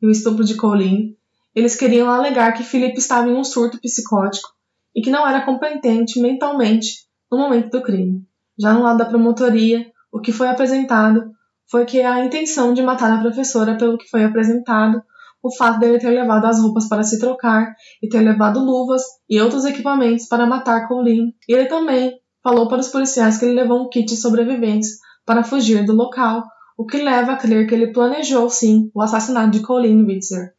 [0.00, 1.16] e o estupro de Colleen.
[1.56, 4.50] Eles queriam alegar que Philip estava em um surto psicótico
[4.94, 8.20] e que não era competente mentalmente no momento do crime.
[8.60, 11.30] Já no lado da promotoria, o que foi apresentado
[11.70, 15.02] foi que a intenção de matar a professora, pelo que foi apresentado,
[15.42, 19.40] o fato dele ter levado as roupas para se trocar e ter levado luvas e
[19.40, 21.34] outros equipamentos para matar Colleen.
[21.48, 25.86] Ele também falou para os policiais que ele levou um kit de sobreviventes para fugir
[25.86, 26.44] do local,
[26.76, 30.55] o que leva a crer que ele planejou sim o assassinato de Colleen Witzer.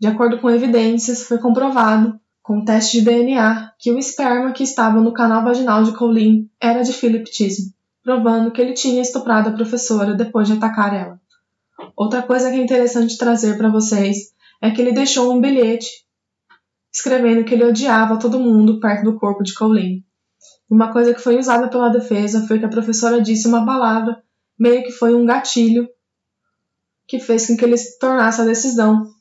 [0.00, 4.98] De acordo com evidências, foi comprovado, com teste de DNA, que o esperma que estava
[4.98, 7.68] no canal vaginal de Colleen era de Philip Chisholm,
[8.02, 11.20] provando que ele tinha estuprado a professora depois de atacar ela.
[11.94, 14.32] Outra coisa que é interessante trazer para vocês
[14.62, 15.86] é que ele deixou um bilhete
[16.90, 20.02] escrevendo que ele odiava todo mundo perto do corpo de Colleen.
[20.68, 24.22] Uma coisa que foi usada pela defesa foi que a professora disse uma palavra,
[24.58, 25.86] meio que foi um gatilho,
[27.06, 29.19] que fez com que ele tornasse a decisão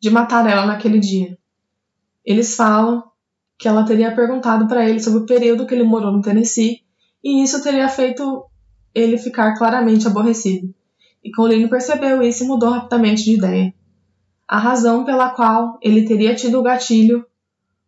[0.00, 1.38] de matar ela naquele dia.
[2.24, 3.04] Eles falam
[3.58, 6.82] que ela teria perguntado para ele sobre o período que ele morou no Tennessee
[7.22, 8.44] e isso teria feito
[8.94, 10.74] ele ficar claramente aborrecido.
[11.22, 13.74] E Colleen percebeu isso e mudou rapidamente de ideia.
[14.46, 17.26] A razão pela qual ele teria tido o gatilho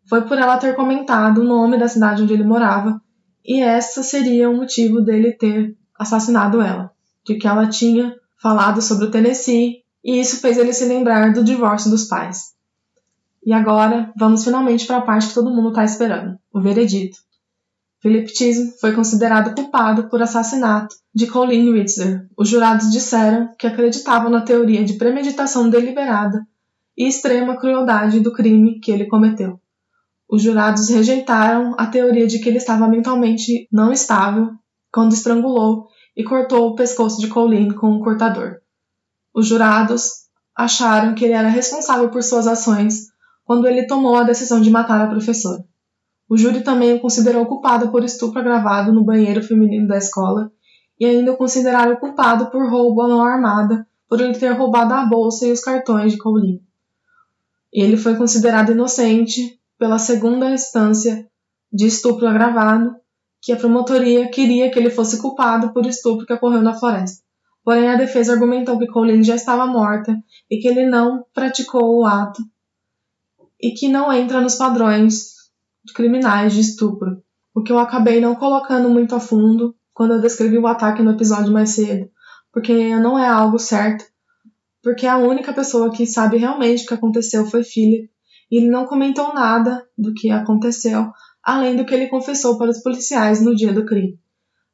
[0.09, 3.01] foi por ela ter comentado o nome da cidade onde ele morava,
[3.45, 6.91] e essa seria o motivo dele ter assassinado ela,
[7.25, 11.45] de que ela tinha falado sobre o Tennessee, e isso fez ele se lembrar do
[11.45, 12.55] divórcio dos pais.
[13.45, 17.19] E agora, vamos finalmente para a parte que todo mundo está esperando, o veredito.
[18.01, 22.29] Philip Chisholm foi considerado culpado por assassinato de Colleen Ritzer.
[22.37, 26.47] Os jurados disseram que acreditavam na teoria de premeditação deliberada
[26.97, 29.61] e extrema crueldade do crime que ele cometeu.
[30.29, 34.51] Os jurados rejeitaram a teoria de que ele estava mentalmente não estável
[34.93, 35.87] quando estrangulou
[36.17, 38.59] e cortou o pescoço de Colleen com um cortador.
[39.39, 43.07] Os jurados acharam que ele era responsável por suas ações
[43.45, 45.65] quando ele tomou a decisão de matar a professora.
[46.29, 50.51] O júri também o considerou culpado por estupro agravado no banheiro feminino da escola
[50.99, 55.07] e ainda o consideraram culpado por roubo à mão armada por ele ter roubado a
[55.07, 56.61] bolsa e os cartões de Colleen.
[57.73, 61.29] Ele foi considerado inocente pela segunda instância
[61.73, 62.97] de estupro agravado,
[63.41, 67.28] que a promotoria queria que ele fosse culpado por estupro que ocorreu na floresta.
[67.69, 70.19] Porém, a defesa argumentou que Colleen já estava morta
[70.51, 72.43] e que ele não praticou o ato
[73.61, 75.35] e que não entra nos padrões
[75.95, 77.23] criminais de estupro,
[77.55, 81.11] o que eu acabei não colocando muito a fundo quando eu descrevi o ataque no
[81.11, 82.11] episódio mais cedo,
[82.51, 84.03] porque não é algo certo,
[84.83, 88.11] porque a única pessoa que sabe realmente o que aconteceu foi Philip,
[88.51, 91.13] e ele não comentou nada do que aconteceu,
[91.43, 94.19] além do que ele confessou para os policiais no dia do crime.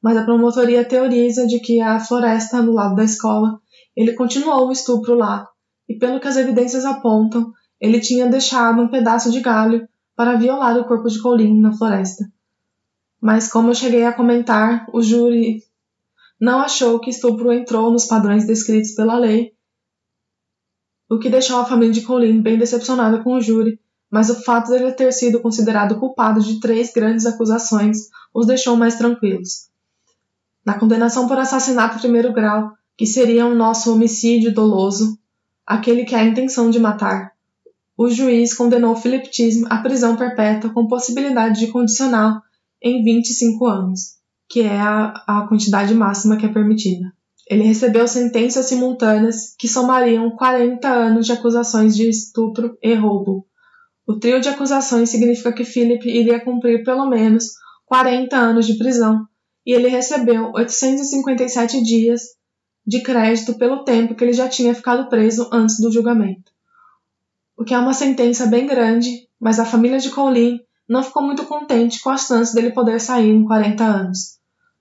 [0.04, 3.58] Mas a promotoria teoriza de que a floresta no lado da escola,
[3.96, 5.48] ele continuou o estupro lá,
[5.88, 7.50] e pelo que as evidências apontam,
[7.80, 12.30] ele tinha deixado um pedaço de galho para violar o corpo de Colleen na floresta.
[13.18, 15.62] Mas, como eu cheguei a comentar, o júri
[16.38, 19.54] não achou que estupro entrou nos padrões descritos pela lei,
[21.08, 23.80] o que deixou a família de Colleen bem decepcionada com o júri,
[24.10, 28.76] mas o fato de ele ter sido considerado culpado de três grandes acusações os deixou
[28.76, 29.72] mais tranquilos.
[30.64, 35.18] Na condenação por assassinato primeiro grau, que seria um nosso homicídio doloso,
[35.66, 37.34] aquele que há a intenção de matar,
[37.96, 42.40] o juiz condenou Philip Chisholm à prisão perpétua com possibilidade de condicional
[42.82, 44.16] em 25 anos,
[44.48, 47.12] que é a, a quantidade máxima que é permitida.
[47.48, 53.46] Ele recebeu sentenças simultâneas que somariam 40 anos de acusações de estupro e roubo.
[54.06, 57.52] O trio de acusações significa que Philip iria cumprir pelo menos
[57.86, 59.24] 40 anos de prisão,
[59.64, 62.22] e ele recebeu 857 dias
[62.86, 66.54] de crédito pelo tempo que ele já tinha ficado preso antes do julgamento
[67.56, 71.44] o que é uma sentença bem grande, mas a família de Colleen não ficou muito
[71.44, 74.38] contente com a chance dele poder sair em 40 anos.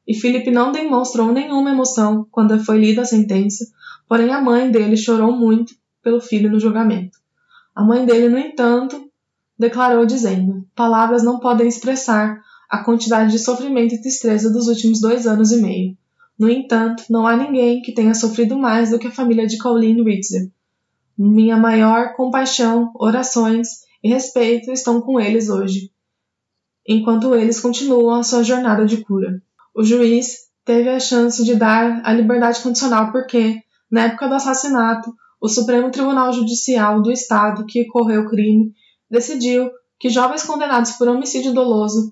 [0.08, 3.66] E Philip não demonstrou nenhuma emoção quando foi lida a sentença,
[4.08, 7.18] porém a mãe dele chorou muito pelo filho no julgamento.
[7.74, 9.10] A mãe dele, no entanto,
[9.58, 12.42] declarou dizendo: Palavras não podem expressar
[12.74, 15.96] a quantidade de sofrimento e tristeza dos últimos dois anos e meio.
[16.40, 20.04] No entanto, não há ninguém que tenha sofrido mais do que a família de Colleen
[20.04, 20.50] Ritzer,
[21.16, 23.68] minha maior compaixão, orações
[24.04, 25.92] e respeito estão com eles hoje,
[26.88, 29.40] enquanto eles continuam a sua jornada de cura.
[29.76, 33.62] O juiz teve a chance de dar a liberdade condicional porque,
[33.92, 38.74] na época do assassinato, o Supremo Tribunal Judicial do Estado que ocorreu o crime
[39.12, 39.70] decidiu
[40.00, 42.12] que jovens condenados por homicídio doloso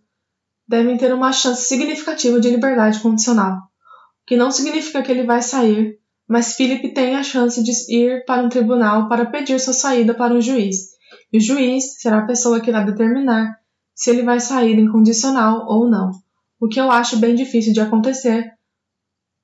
[0.71, 5.43] devem ter uma chance significativa de liberdade condicional, o que não significa que ele vai
[5.43, 6.01] sair
[6.31, 10.33] mas Philip tem a chance de ir para um tribunal para pedir sua saída para
[10.33, 10.91] um juiz,
[11.29, 13.59] e o juiz será a pessoa que irá determinar
[13.93, 16.11] se ele vai sair incondicional ou não,
[16.57, 18.49] o que eu acho bem difícil de acontecer,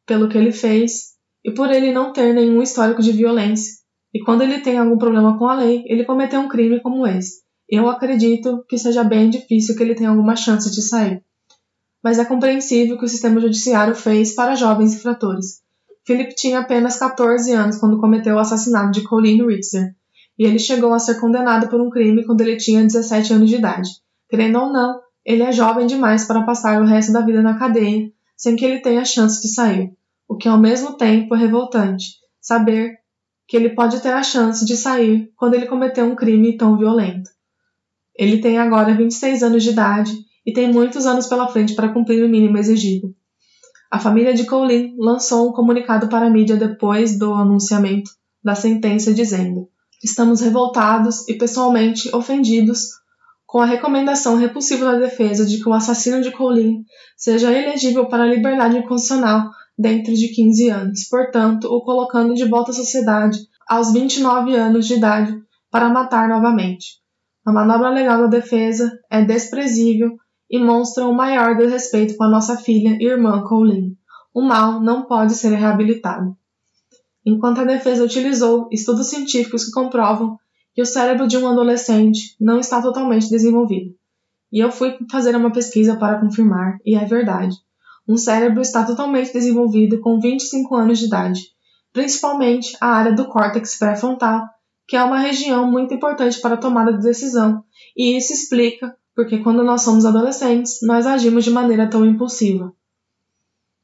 [0.06, 3.74] pelo que ele fez e por ele não ter nenhum histórico de violência.
[4.14, 7.42] E quando ele tem algum problema com a lei, ele cometeu um crime como esse.
[7.70, 11.24] Eu acredito que seja bem difícil que ele tenha alguma chance de sair.
[12.04, 15.62] Mas é compreensível que o sistema judiciário fez para jovens infratores
[16.08, 19.94] Philip tinha apenas 14 anos quando cometeu o assassinato de Colleen Ritzer,
[20.40, 23.58] e ele chegou a ser condenado por um crime quando ele tinha 17 anos de
[23.58, 23.90] idade.
[24.30, 28.10] Querendo ou não, ele é jovem demais para passar o resto da vida na cadeia
[28.38, 29.92] sem que ele tenha chance de sair,
[30.30, 32.06] o que ao mesmo tempo é revoltante
[32.40, 32.94] saber
[33.46, 37.30] que ele pode ter a chance de sair quando ele cometeu um crime tão violento.
[38.18, 40.12] Ele tem agora 26 anos de idade
[40.46, 43.14] e tem muitos anos pela frente para cumprir o mínimo exigido.
[43.92, 48.12] A família de Colin lançou um comunicado para a mídia depois do anunciamento
[48.44, 49.70] da sentença dizendo:
[50.04, 52.80] Estamos revoltados e pessoalmente ofendidos
[53.46, 56.84] com a recomendação repulsiva da defesa de que o assassino de Colin
[57.16, 62.72] seja elegível para a liberdade condicional dentro de 15 anos, portanto, o colocando de volta
[62.72, 65.34] à sociedade aos 29 anos de idade
[65.72, 66.98] para matar novamente.
[67.48, 70.18] A manobra legal da defesa é desprezível
[70.52, 73.96] e mostra o maior desrespeito com a nossa filha e irmã Colin.
[74.34, 76.38] O mal não pode ser reabilitado
[77.28, 80.38] enquanto a defesa utilizou estudos científicos que comprovam
[80.74, 83.94] que o cérebro de um adolescente não está totalmente desenvolvido.
[84.50, 87.54] E eu fui fazer uma pesquisa para confirmar, e é verdade.
[88.08, 91.42] Um cérebro está totalmente desenvolvido com 25 anos de idade,
[91.92, 94.46] principalmente a área do córtex pré-frontal,
[94.88, 97.64] que é uma região muito importante para a tomada de decisão,
[97.96, 102.72] e isso explica porque quando nós somos adolescentes, nós agimos de maneira tão impulsiva.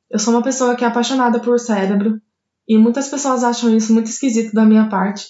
[0.08, 2.22] Eu sou uma pessoa que é apaixonada por cérebro
[2.68, 5.30] e muitas pessoas acham isso muito esquisito da minha parte,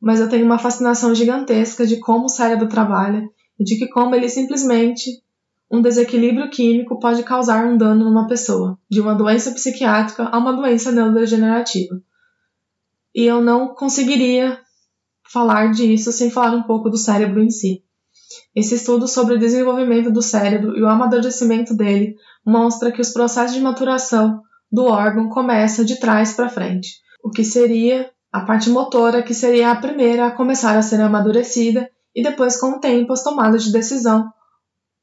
[0.00, 3.28] mas eu tenho uma fascinação gigantesca de como o cérebro trabalha
[3.58, 5.22] e de que como ele simplesmente
[5.68, 10.52] um desequilíbrio químico pode causar um dano numa pessoa, de uma doença psiquiátrica a uma
[10.52, 12.00] doença neurodegenerativa.
[13.12, 14.60] E eu não conseguiria
[15.32, 17.82] falar disso sem falar um pouco do cérebro em si.
[18.54, 23.54] Esse estudo sobre o desenvolvimento do cérebro e o amadurecimento dele mostra que os processos
[23.54, 26.88] de maturação do órgão começa de trás para frente,
[27.22, 31.88] o que seria a parte motora, que seria a primeira a começar a ser amadurecida,
[32.14, 34.28] e depois, com o tempo, as tomadas de decisão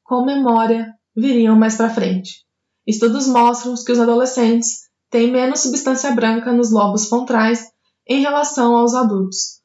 [0.02, 2.44] com memória viriam mais para frente.
[2.86, 7.70] Estudos mostram que os adolescentes têm menos substância branca nos lobos frontais
[8.06, 9.61] em relação aos adultos,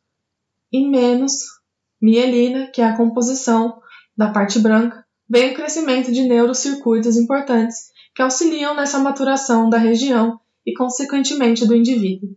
[0.72, 1.34] e menos
[2.02, 3.80] mielina, que é a composição
[4.16, 10.40] da parte branca, vem o crescimento de neurocircuitos importantes que auxiliam nessa maturação da região
[10.66, 12.36] e, consequentemente, do indivíduo.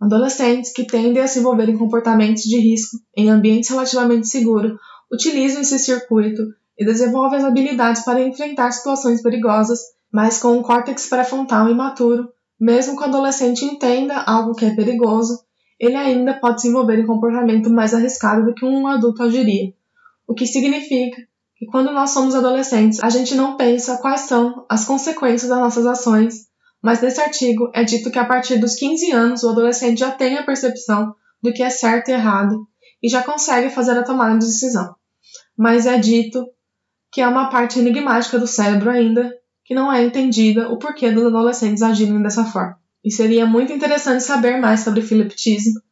[0.00, 4.72] Adolescentes que tendem a se envolver em comportamentos de risco em ambientes relativamente seguros
[5.12, 6.42] utilizam esse circuito
[6.78, 12.96] e desenvolvem as habilidades para enfrentar situações perigosas, mas com um córtex pré-frontal imaturo, mesmo
[12.96, 15.44] que o adolescente entenda algo que é perigoso,
[15.80, 19.72] ele ainda pode se envolver em comportamento mais arriscado do que um adulto agiria,
[20.28, 21.28] o que significa
[21.60, 25.84] e quando nós somos adolescentes, a gente não pensa quais são as consequências das nossas
[25.84, 26.46] ações,
[26.80, 30.38] mas nesse artigo é dito que a partir dos 15 anos o adolescente já tem
[30.38, 32.66] a percepção do que é certo e errado
[33.02, 34.94] e já consegue fazer a tomada de decisão.
[35.54, 36.46] Mas é dito
[37.12, 39.30] que é uma parte enigmática do cérebro ainda
[39.62, 42.78] que não é entendida o porquê dos adolescentes agirem dessa forma.
[43.04, 45.82] E seria muito interessante saber mais sobre Philip Chisholm.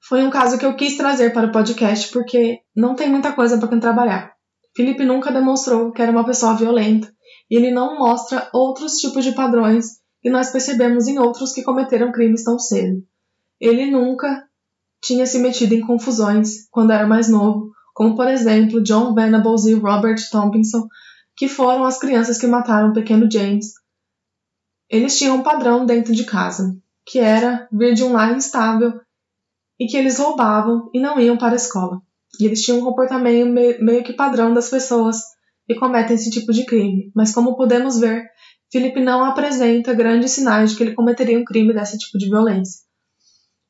[0.00, 3.58] Foi um caso que eu quis trazer para o podcast porque não tem muita coisa
[3.58, 4.32] para quem trabalhar.
[4.74, 7.12] Felipe nunca demonstrou que era uma pessoa violenta
[7.50, 12.12] e ele não mostra outros tipos de padrões que nós percebemos em outros que cometeram
[12.12, 13.02] crimes tão cedo.
[13.60, 14.44] Ele nunca
[15.02, 19.74] tinha se metido em confusões quando era mais novo, como por exemplo John Venables e
[19.74, 20.86] Robert Thompson,
[21.36, 23.72] que foram as crianças que mataram o pequeno James.
[24.90, 26.76] Eles tinham um padrão dentro de casa,
[27.06, 29.00] que era vir de um lar instável
[29.78, 32.02] e que eles roubavam e não iam para a escola.
[32.40, 35.22] E eles tinham um comportamento meio que padrão das pessoas
[35.66, 37.12] que cometem esse tipo de crime.
[37.14, 38.28] Mas como podemos ver,
[38.70, 42.80] Felipe não apresenta grandes sinais de que ele cometeria um crime desse tipo de violência.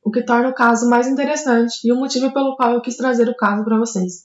[0.02, 3.28] O que torna o caso mais interessante e o motivo pelo qual eu quis trazer
[3.28, 4.24] o caso para vocês.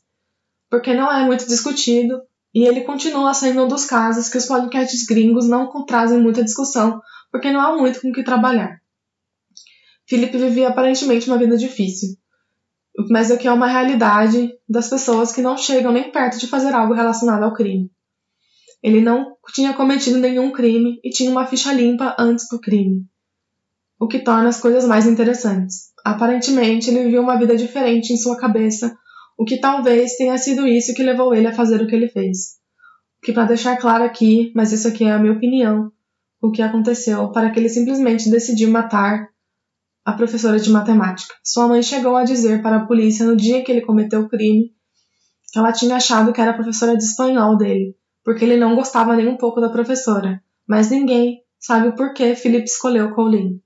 [0.69, 2.21] Porque não é muito discutido
[2.55, 7.01] e ele continua sendo um dos casos que os podcasts gringos não trazem muita discussão,
[7.29, 8.79] porque não há muito com o que trabalhar.
[10.07, 12.15] Felipe vivia aparentemente uma vida difícil,
[13.09, 16.93] mas aqui é uma realidade das pessoas que não chegam nem perto de fazer algo
[16.93, 17.91] relacionado ao crime.
[18.81, 23.05] Ele não tinha cometido nenhum crime e tinha uma ficha limpa antes do crime,
[23.99, 25.91] o que torna as coisas mais interessantes.
[26.05, 28.95] Aparentemente, ele viveu uma vida diferente em sua cabeça,
[29.37, 32.55] o que talvez tenha sido isso que levou ele a fazer o que ele fez.
[33.21, 35.91] Que para deixar claro aqui, mas isso aqui é a minha opinião,
[36.41, 39.29] o que aconteceu para que ele simplesmente decidiu matar
[40.05, 41.33] a professora de matemática.
[41.43, 44.75] Sua mãe chegou a dizer para a polícia no dia que ele cometeu o crime
[45.55, 49.15] que ela tinha achado que era a professora de espanhol dele, porque ele não gostava
[49.15, 50.43] nem um pouco da professora.
[50.67, 53.61] Mas ninguém sabe o porquê Philip escolheu Colleen.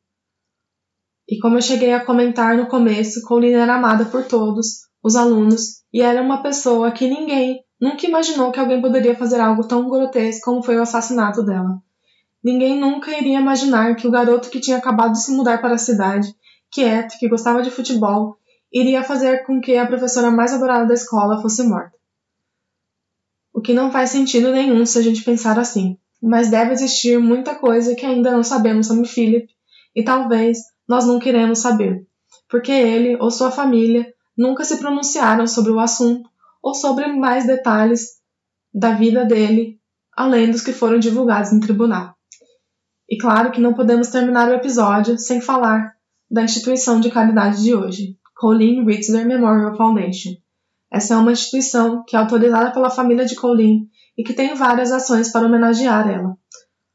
[1.28, 5.84] E como eu cheguei a comentar no começo, Colleen era amada por todos, os alunos,
[5.93, 10.45] e era uma pessoa que ninguém nunca imaginou que alguém poderia fazer algo tão grotesco
[10.45, 11.82] como foi o assassinato dela.
[12.43, 15.78] Ninguém nunca iria imaginar que o garoto que tinha acabado de se mudar para a
[15.78, 16.34] cidade,
[16.72, 18.38] quieto, que gostava de futebol,
[18.72, 21.97] iria fazer com que a professora mais adorada da escola fosse morta.
[23.54, 27.56] O que não faz sentido nenhum se a gente pensar assim, mas deve existir muita
[27.56, 29.50] coisa que ainda não sabemos sobre Philip
[29.95, 32.06] e talvez nós não queremos saber,
[32.50, 34.08] porque ele ou sua família
[34.39, 36.29] nunca se pronunciaram sobre o assunto
[36.63, 38.19] ou sobre mais detalhes
[38.73, 39.77] da vida dele,
[40.15, 42.15] além dos que foram divulgados no tribunal.
[43.09, 45.93] E claro que não podemos terminar o episódio sem falar
[46.31, 50.31] da instituição de caridade de hoje, Colleen Ritzler Memorial Foundation.
[50.89, 54.91] Essa é uma instituição que é autorizada pela família de Colleen e que tem várias
[54.93, 56.37] ações para homenagear ela.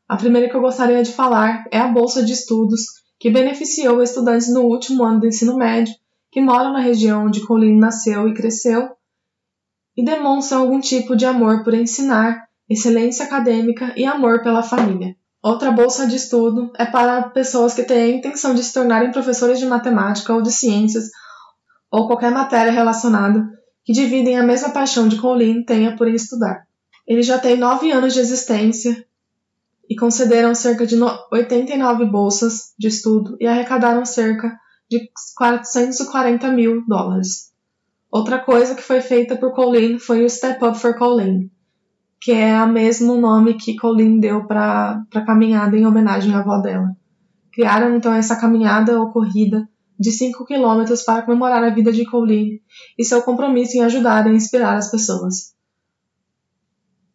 [0.08, 2.82] A primeira que eu gostaria de falar é a Bolsa de Estudos,
[3.18, 5.94] que beneficiou estudantes no último ano do ensino médio
[6.34, 8.90] que moram na região onde Colleen nasceu e cresceu
[9.96, 15.14] e demonstram algum tipo de amor por ensinar, excelência acadêmica e amor pela família.
[15.40, 19.60] Outra bolsa de estudo é para pessoas que têm a intenção de se tornarem professores
[19.60, 21.04] de matemática ou de ciências
[21.88, 23.48] ou qualquer matéria relacionada
[23.84, 26.66] que dividem a mesma paixão de Colleen tenha por estudar.
[27.06, 29.06] Ele já tem nove anos de existência
[29.88, 30.96] e concederam cerca de
[31.30, 34.52] 89 bolsas de estudo e arrecadaram cerca
[34.90, 37.52] de 440 mil dólares.
[38.10, 41.50] Outra coisa que foi feita por Colleen foi o Step Up for Colleen,
[42.20, 46.58] que é o mesmo nome que Colleen deu para a caminhada em homenagem à avó
[46.58, 46.96] dela.
[47.52, 49.68] Criaram então essa caminhada ou corrida
[49.98, 52.60] de 5 quilômetros para comemorar a vida de Colleen
[52.98, 55.54] e seu compromisso em ajudar e inspirar as pessoas.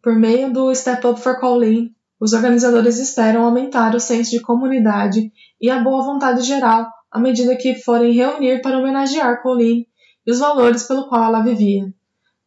[0.02, 5.32] Por meio do Step Up for Colleen, os organizadores esperam aumentar o senso de comunidade
[5.60, 9.86] e a boa vontade geral à medida que forem reunir para homenagear Colleen
[10.26, 11.92] e os valores pelo qual ela vivia.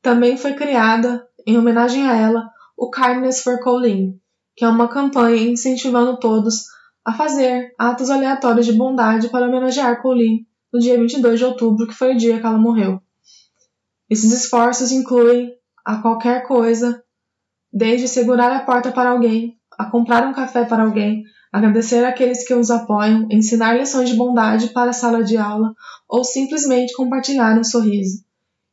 [0.02, 4.20] Também foi criada, em homenagem a ela, o Kindness for Colleen,
[4.56, 6.66] que é uma campanha incentivando todos
[7.06, 11.94] a fazer atos aleatórios de bondade para homenagear Colleen no dia 22 de outubro, que
[11.94, 13.02] foi o dia que ela morreu.
[14.10, 15.54] Esses esforços incluem
[15.86, 17.04] a qualquer coisa,
[17.72, 21.24] desde segurar a porta para alguém, a comprar um café para alguém,
[21.54, 25.76] agradecer àqueles que os apoiam, ensinar lições de bondade para a sala de aula
[26.10, 28.24] ou simplesmente compartilhar um sorriso.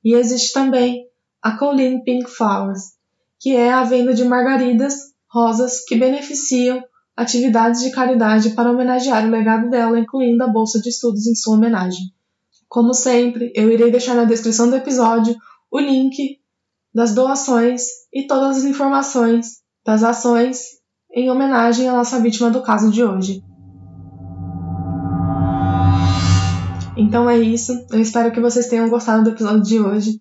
[0.03, 1.07] E existe também
[1.43, 2.95] a Colleen Pink Flowers,
[3.39, 4.95] que é a venda de margaridas
[5.28, 6.83] rosas que beneficiam
[7.14, 11.57] atividades de caridade para homenagear o legado dela, incluindo a bolsa de estudos em sua
[11.57, 12.07] homenagem.
[12.66, 15.37] Como sempre, eu irei deixar na descrição do episódio
[15.70, 16.41] o link
[16.95, 20.80] das doações e todas as informações das ações
[21.12, 23.42] em homenagem à nossa vítima do caso de hoje.
[26.96, 30.20] Então é isso, eu espero que vocês tenham gostado do episódio de hoje.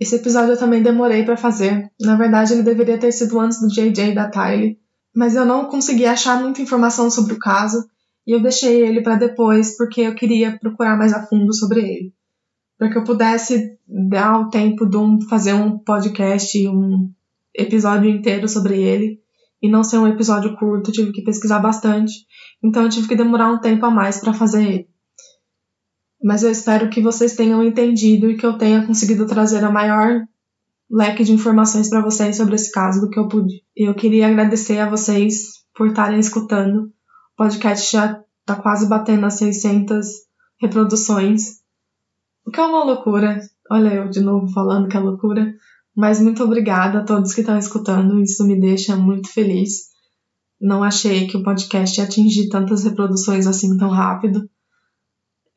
[0.00, 1.90] Esse episódio eu também demorei para fazer.
[2.00, 4.78] Na verdade, ele deveria ter sido antes do JJ da Tylee,
[5.14, 7.88] mas eu não consegui achar muita informação sobre o caso
[8.26, 12.14] e eu deixei ele para depois porque eu queria procurar mais a fundo sobre ele,
[12.76, 17.10] para que eu pudesse dar o tempo de um, fazer um podcast, um
[17.54, 19.20] episódio inteiro sobre ele
[19.62, 20.92] e não ser um episódio curto.
[20.92, 22.12] tive que pesquisar bastante,
[22.62, 24.88] então eu tive que demorar um tempo a mais para fazer ele
[26.22, 30.26] mas eu espero que vocês tenham entendido e que eu tenha conseguido trazer a maior
[30.90, 33.62] leque de informações para vocês sobre esse caso do que eu pude.
[33.76, 36.86] Eu queria agradecer a vocês por estarem escutando.
[36.86, 40.06] O podcast já está quase batendo as 600
[40.60, 41.60] reproduções,
[42.44, 43.40] o que é uma loucura.
[43.70, 45.54] Olha eu de novo falando que é loucura.
[45.98, 49.88] Mas muito obrigada a todos que estão escutando, isso me deixa muito feliz.
[50.60, 54.48] Não achei que o podcast ia atingir tantas reproduções assim tão rápido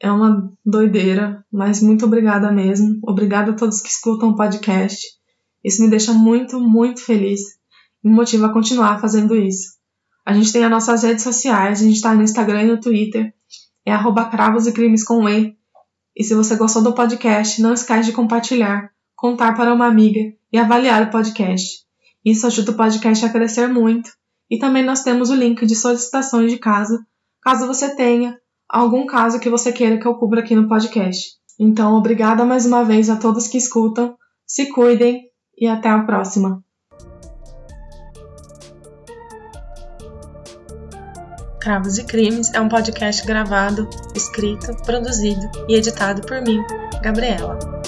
[0.02, 3.00] é uma doideira, mas muito obrigada mesmo.
[3.04, 5.08] Obrigada a todos que escutam o podcast.
[5.64, 7.42] Isso me deixa muito, muito feliz
[8.04, 9.76] e me motiva a continuar fazendo isso.
[10.26, 13.32] A gente tem as nossas redes sociais, a gente está no Instagram e no Twitter,
[13.86, 15.56] é arroba cravos e crimes com E.
[16.16, 20.58] E se você gostou do podcast, não esquece de compartilhar, contar para uma amiga e
[20.58, 21.86] avaliar o podcast.
[22.26, 24.10] Isso ajuda o podcast a crescer muito.
[24.50, 26.98] E também nós temos o link de solicitações de caso,
[27.40, 28.36] caso você tenha
[28.68, 31.36] algum caso que você queira que eu cubra aqui no podcast.
[31.60, 34.16] Então, obrigada mais uma vez a todos que escutam,
[34.46, 35.22] se cuidem
[35.56, 36.64] e até a próxima.
[41.60, 46.60] Cravos e Crimes é um podcast gravado, escrito, produzido e editado por mim,
[47.04, 47.81] Gabriela.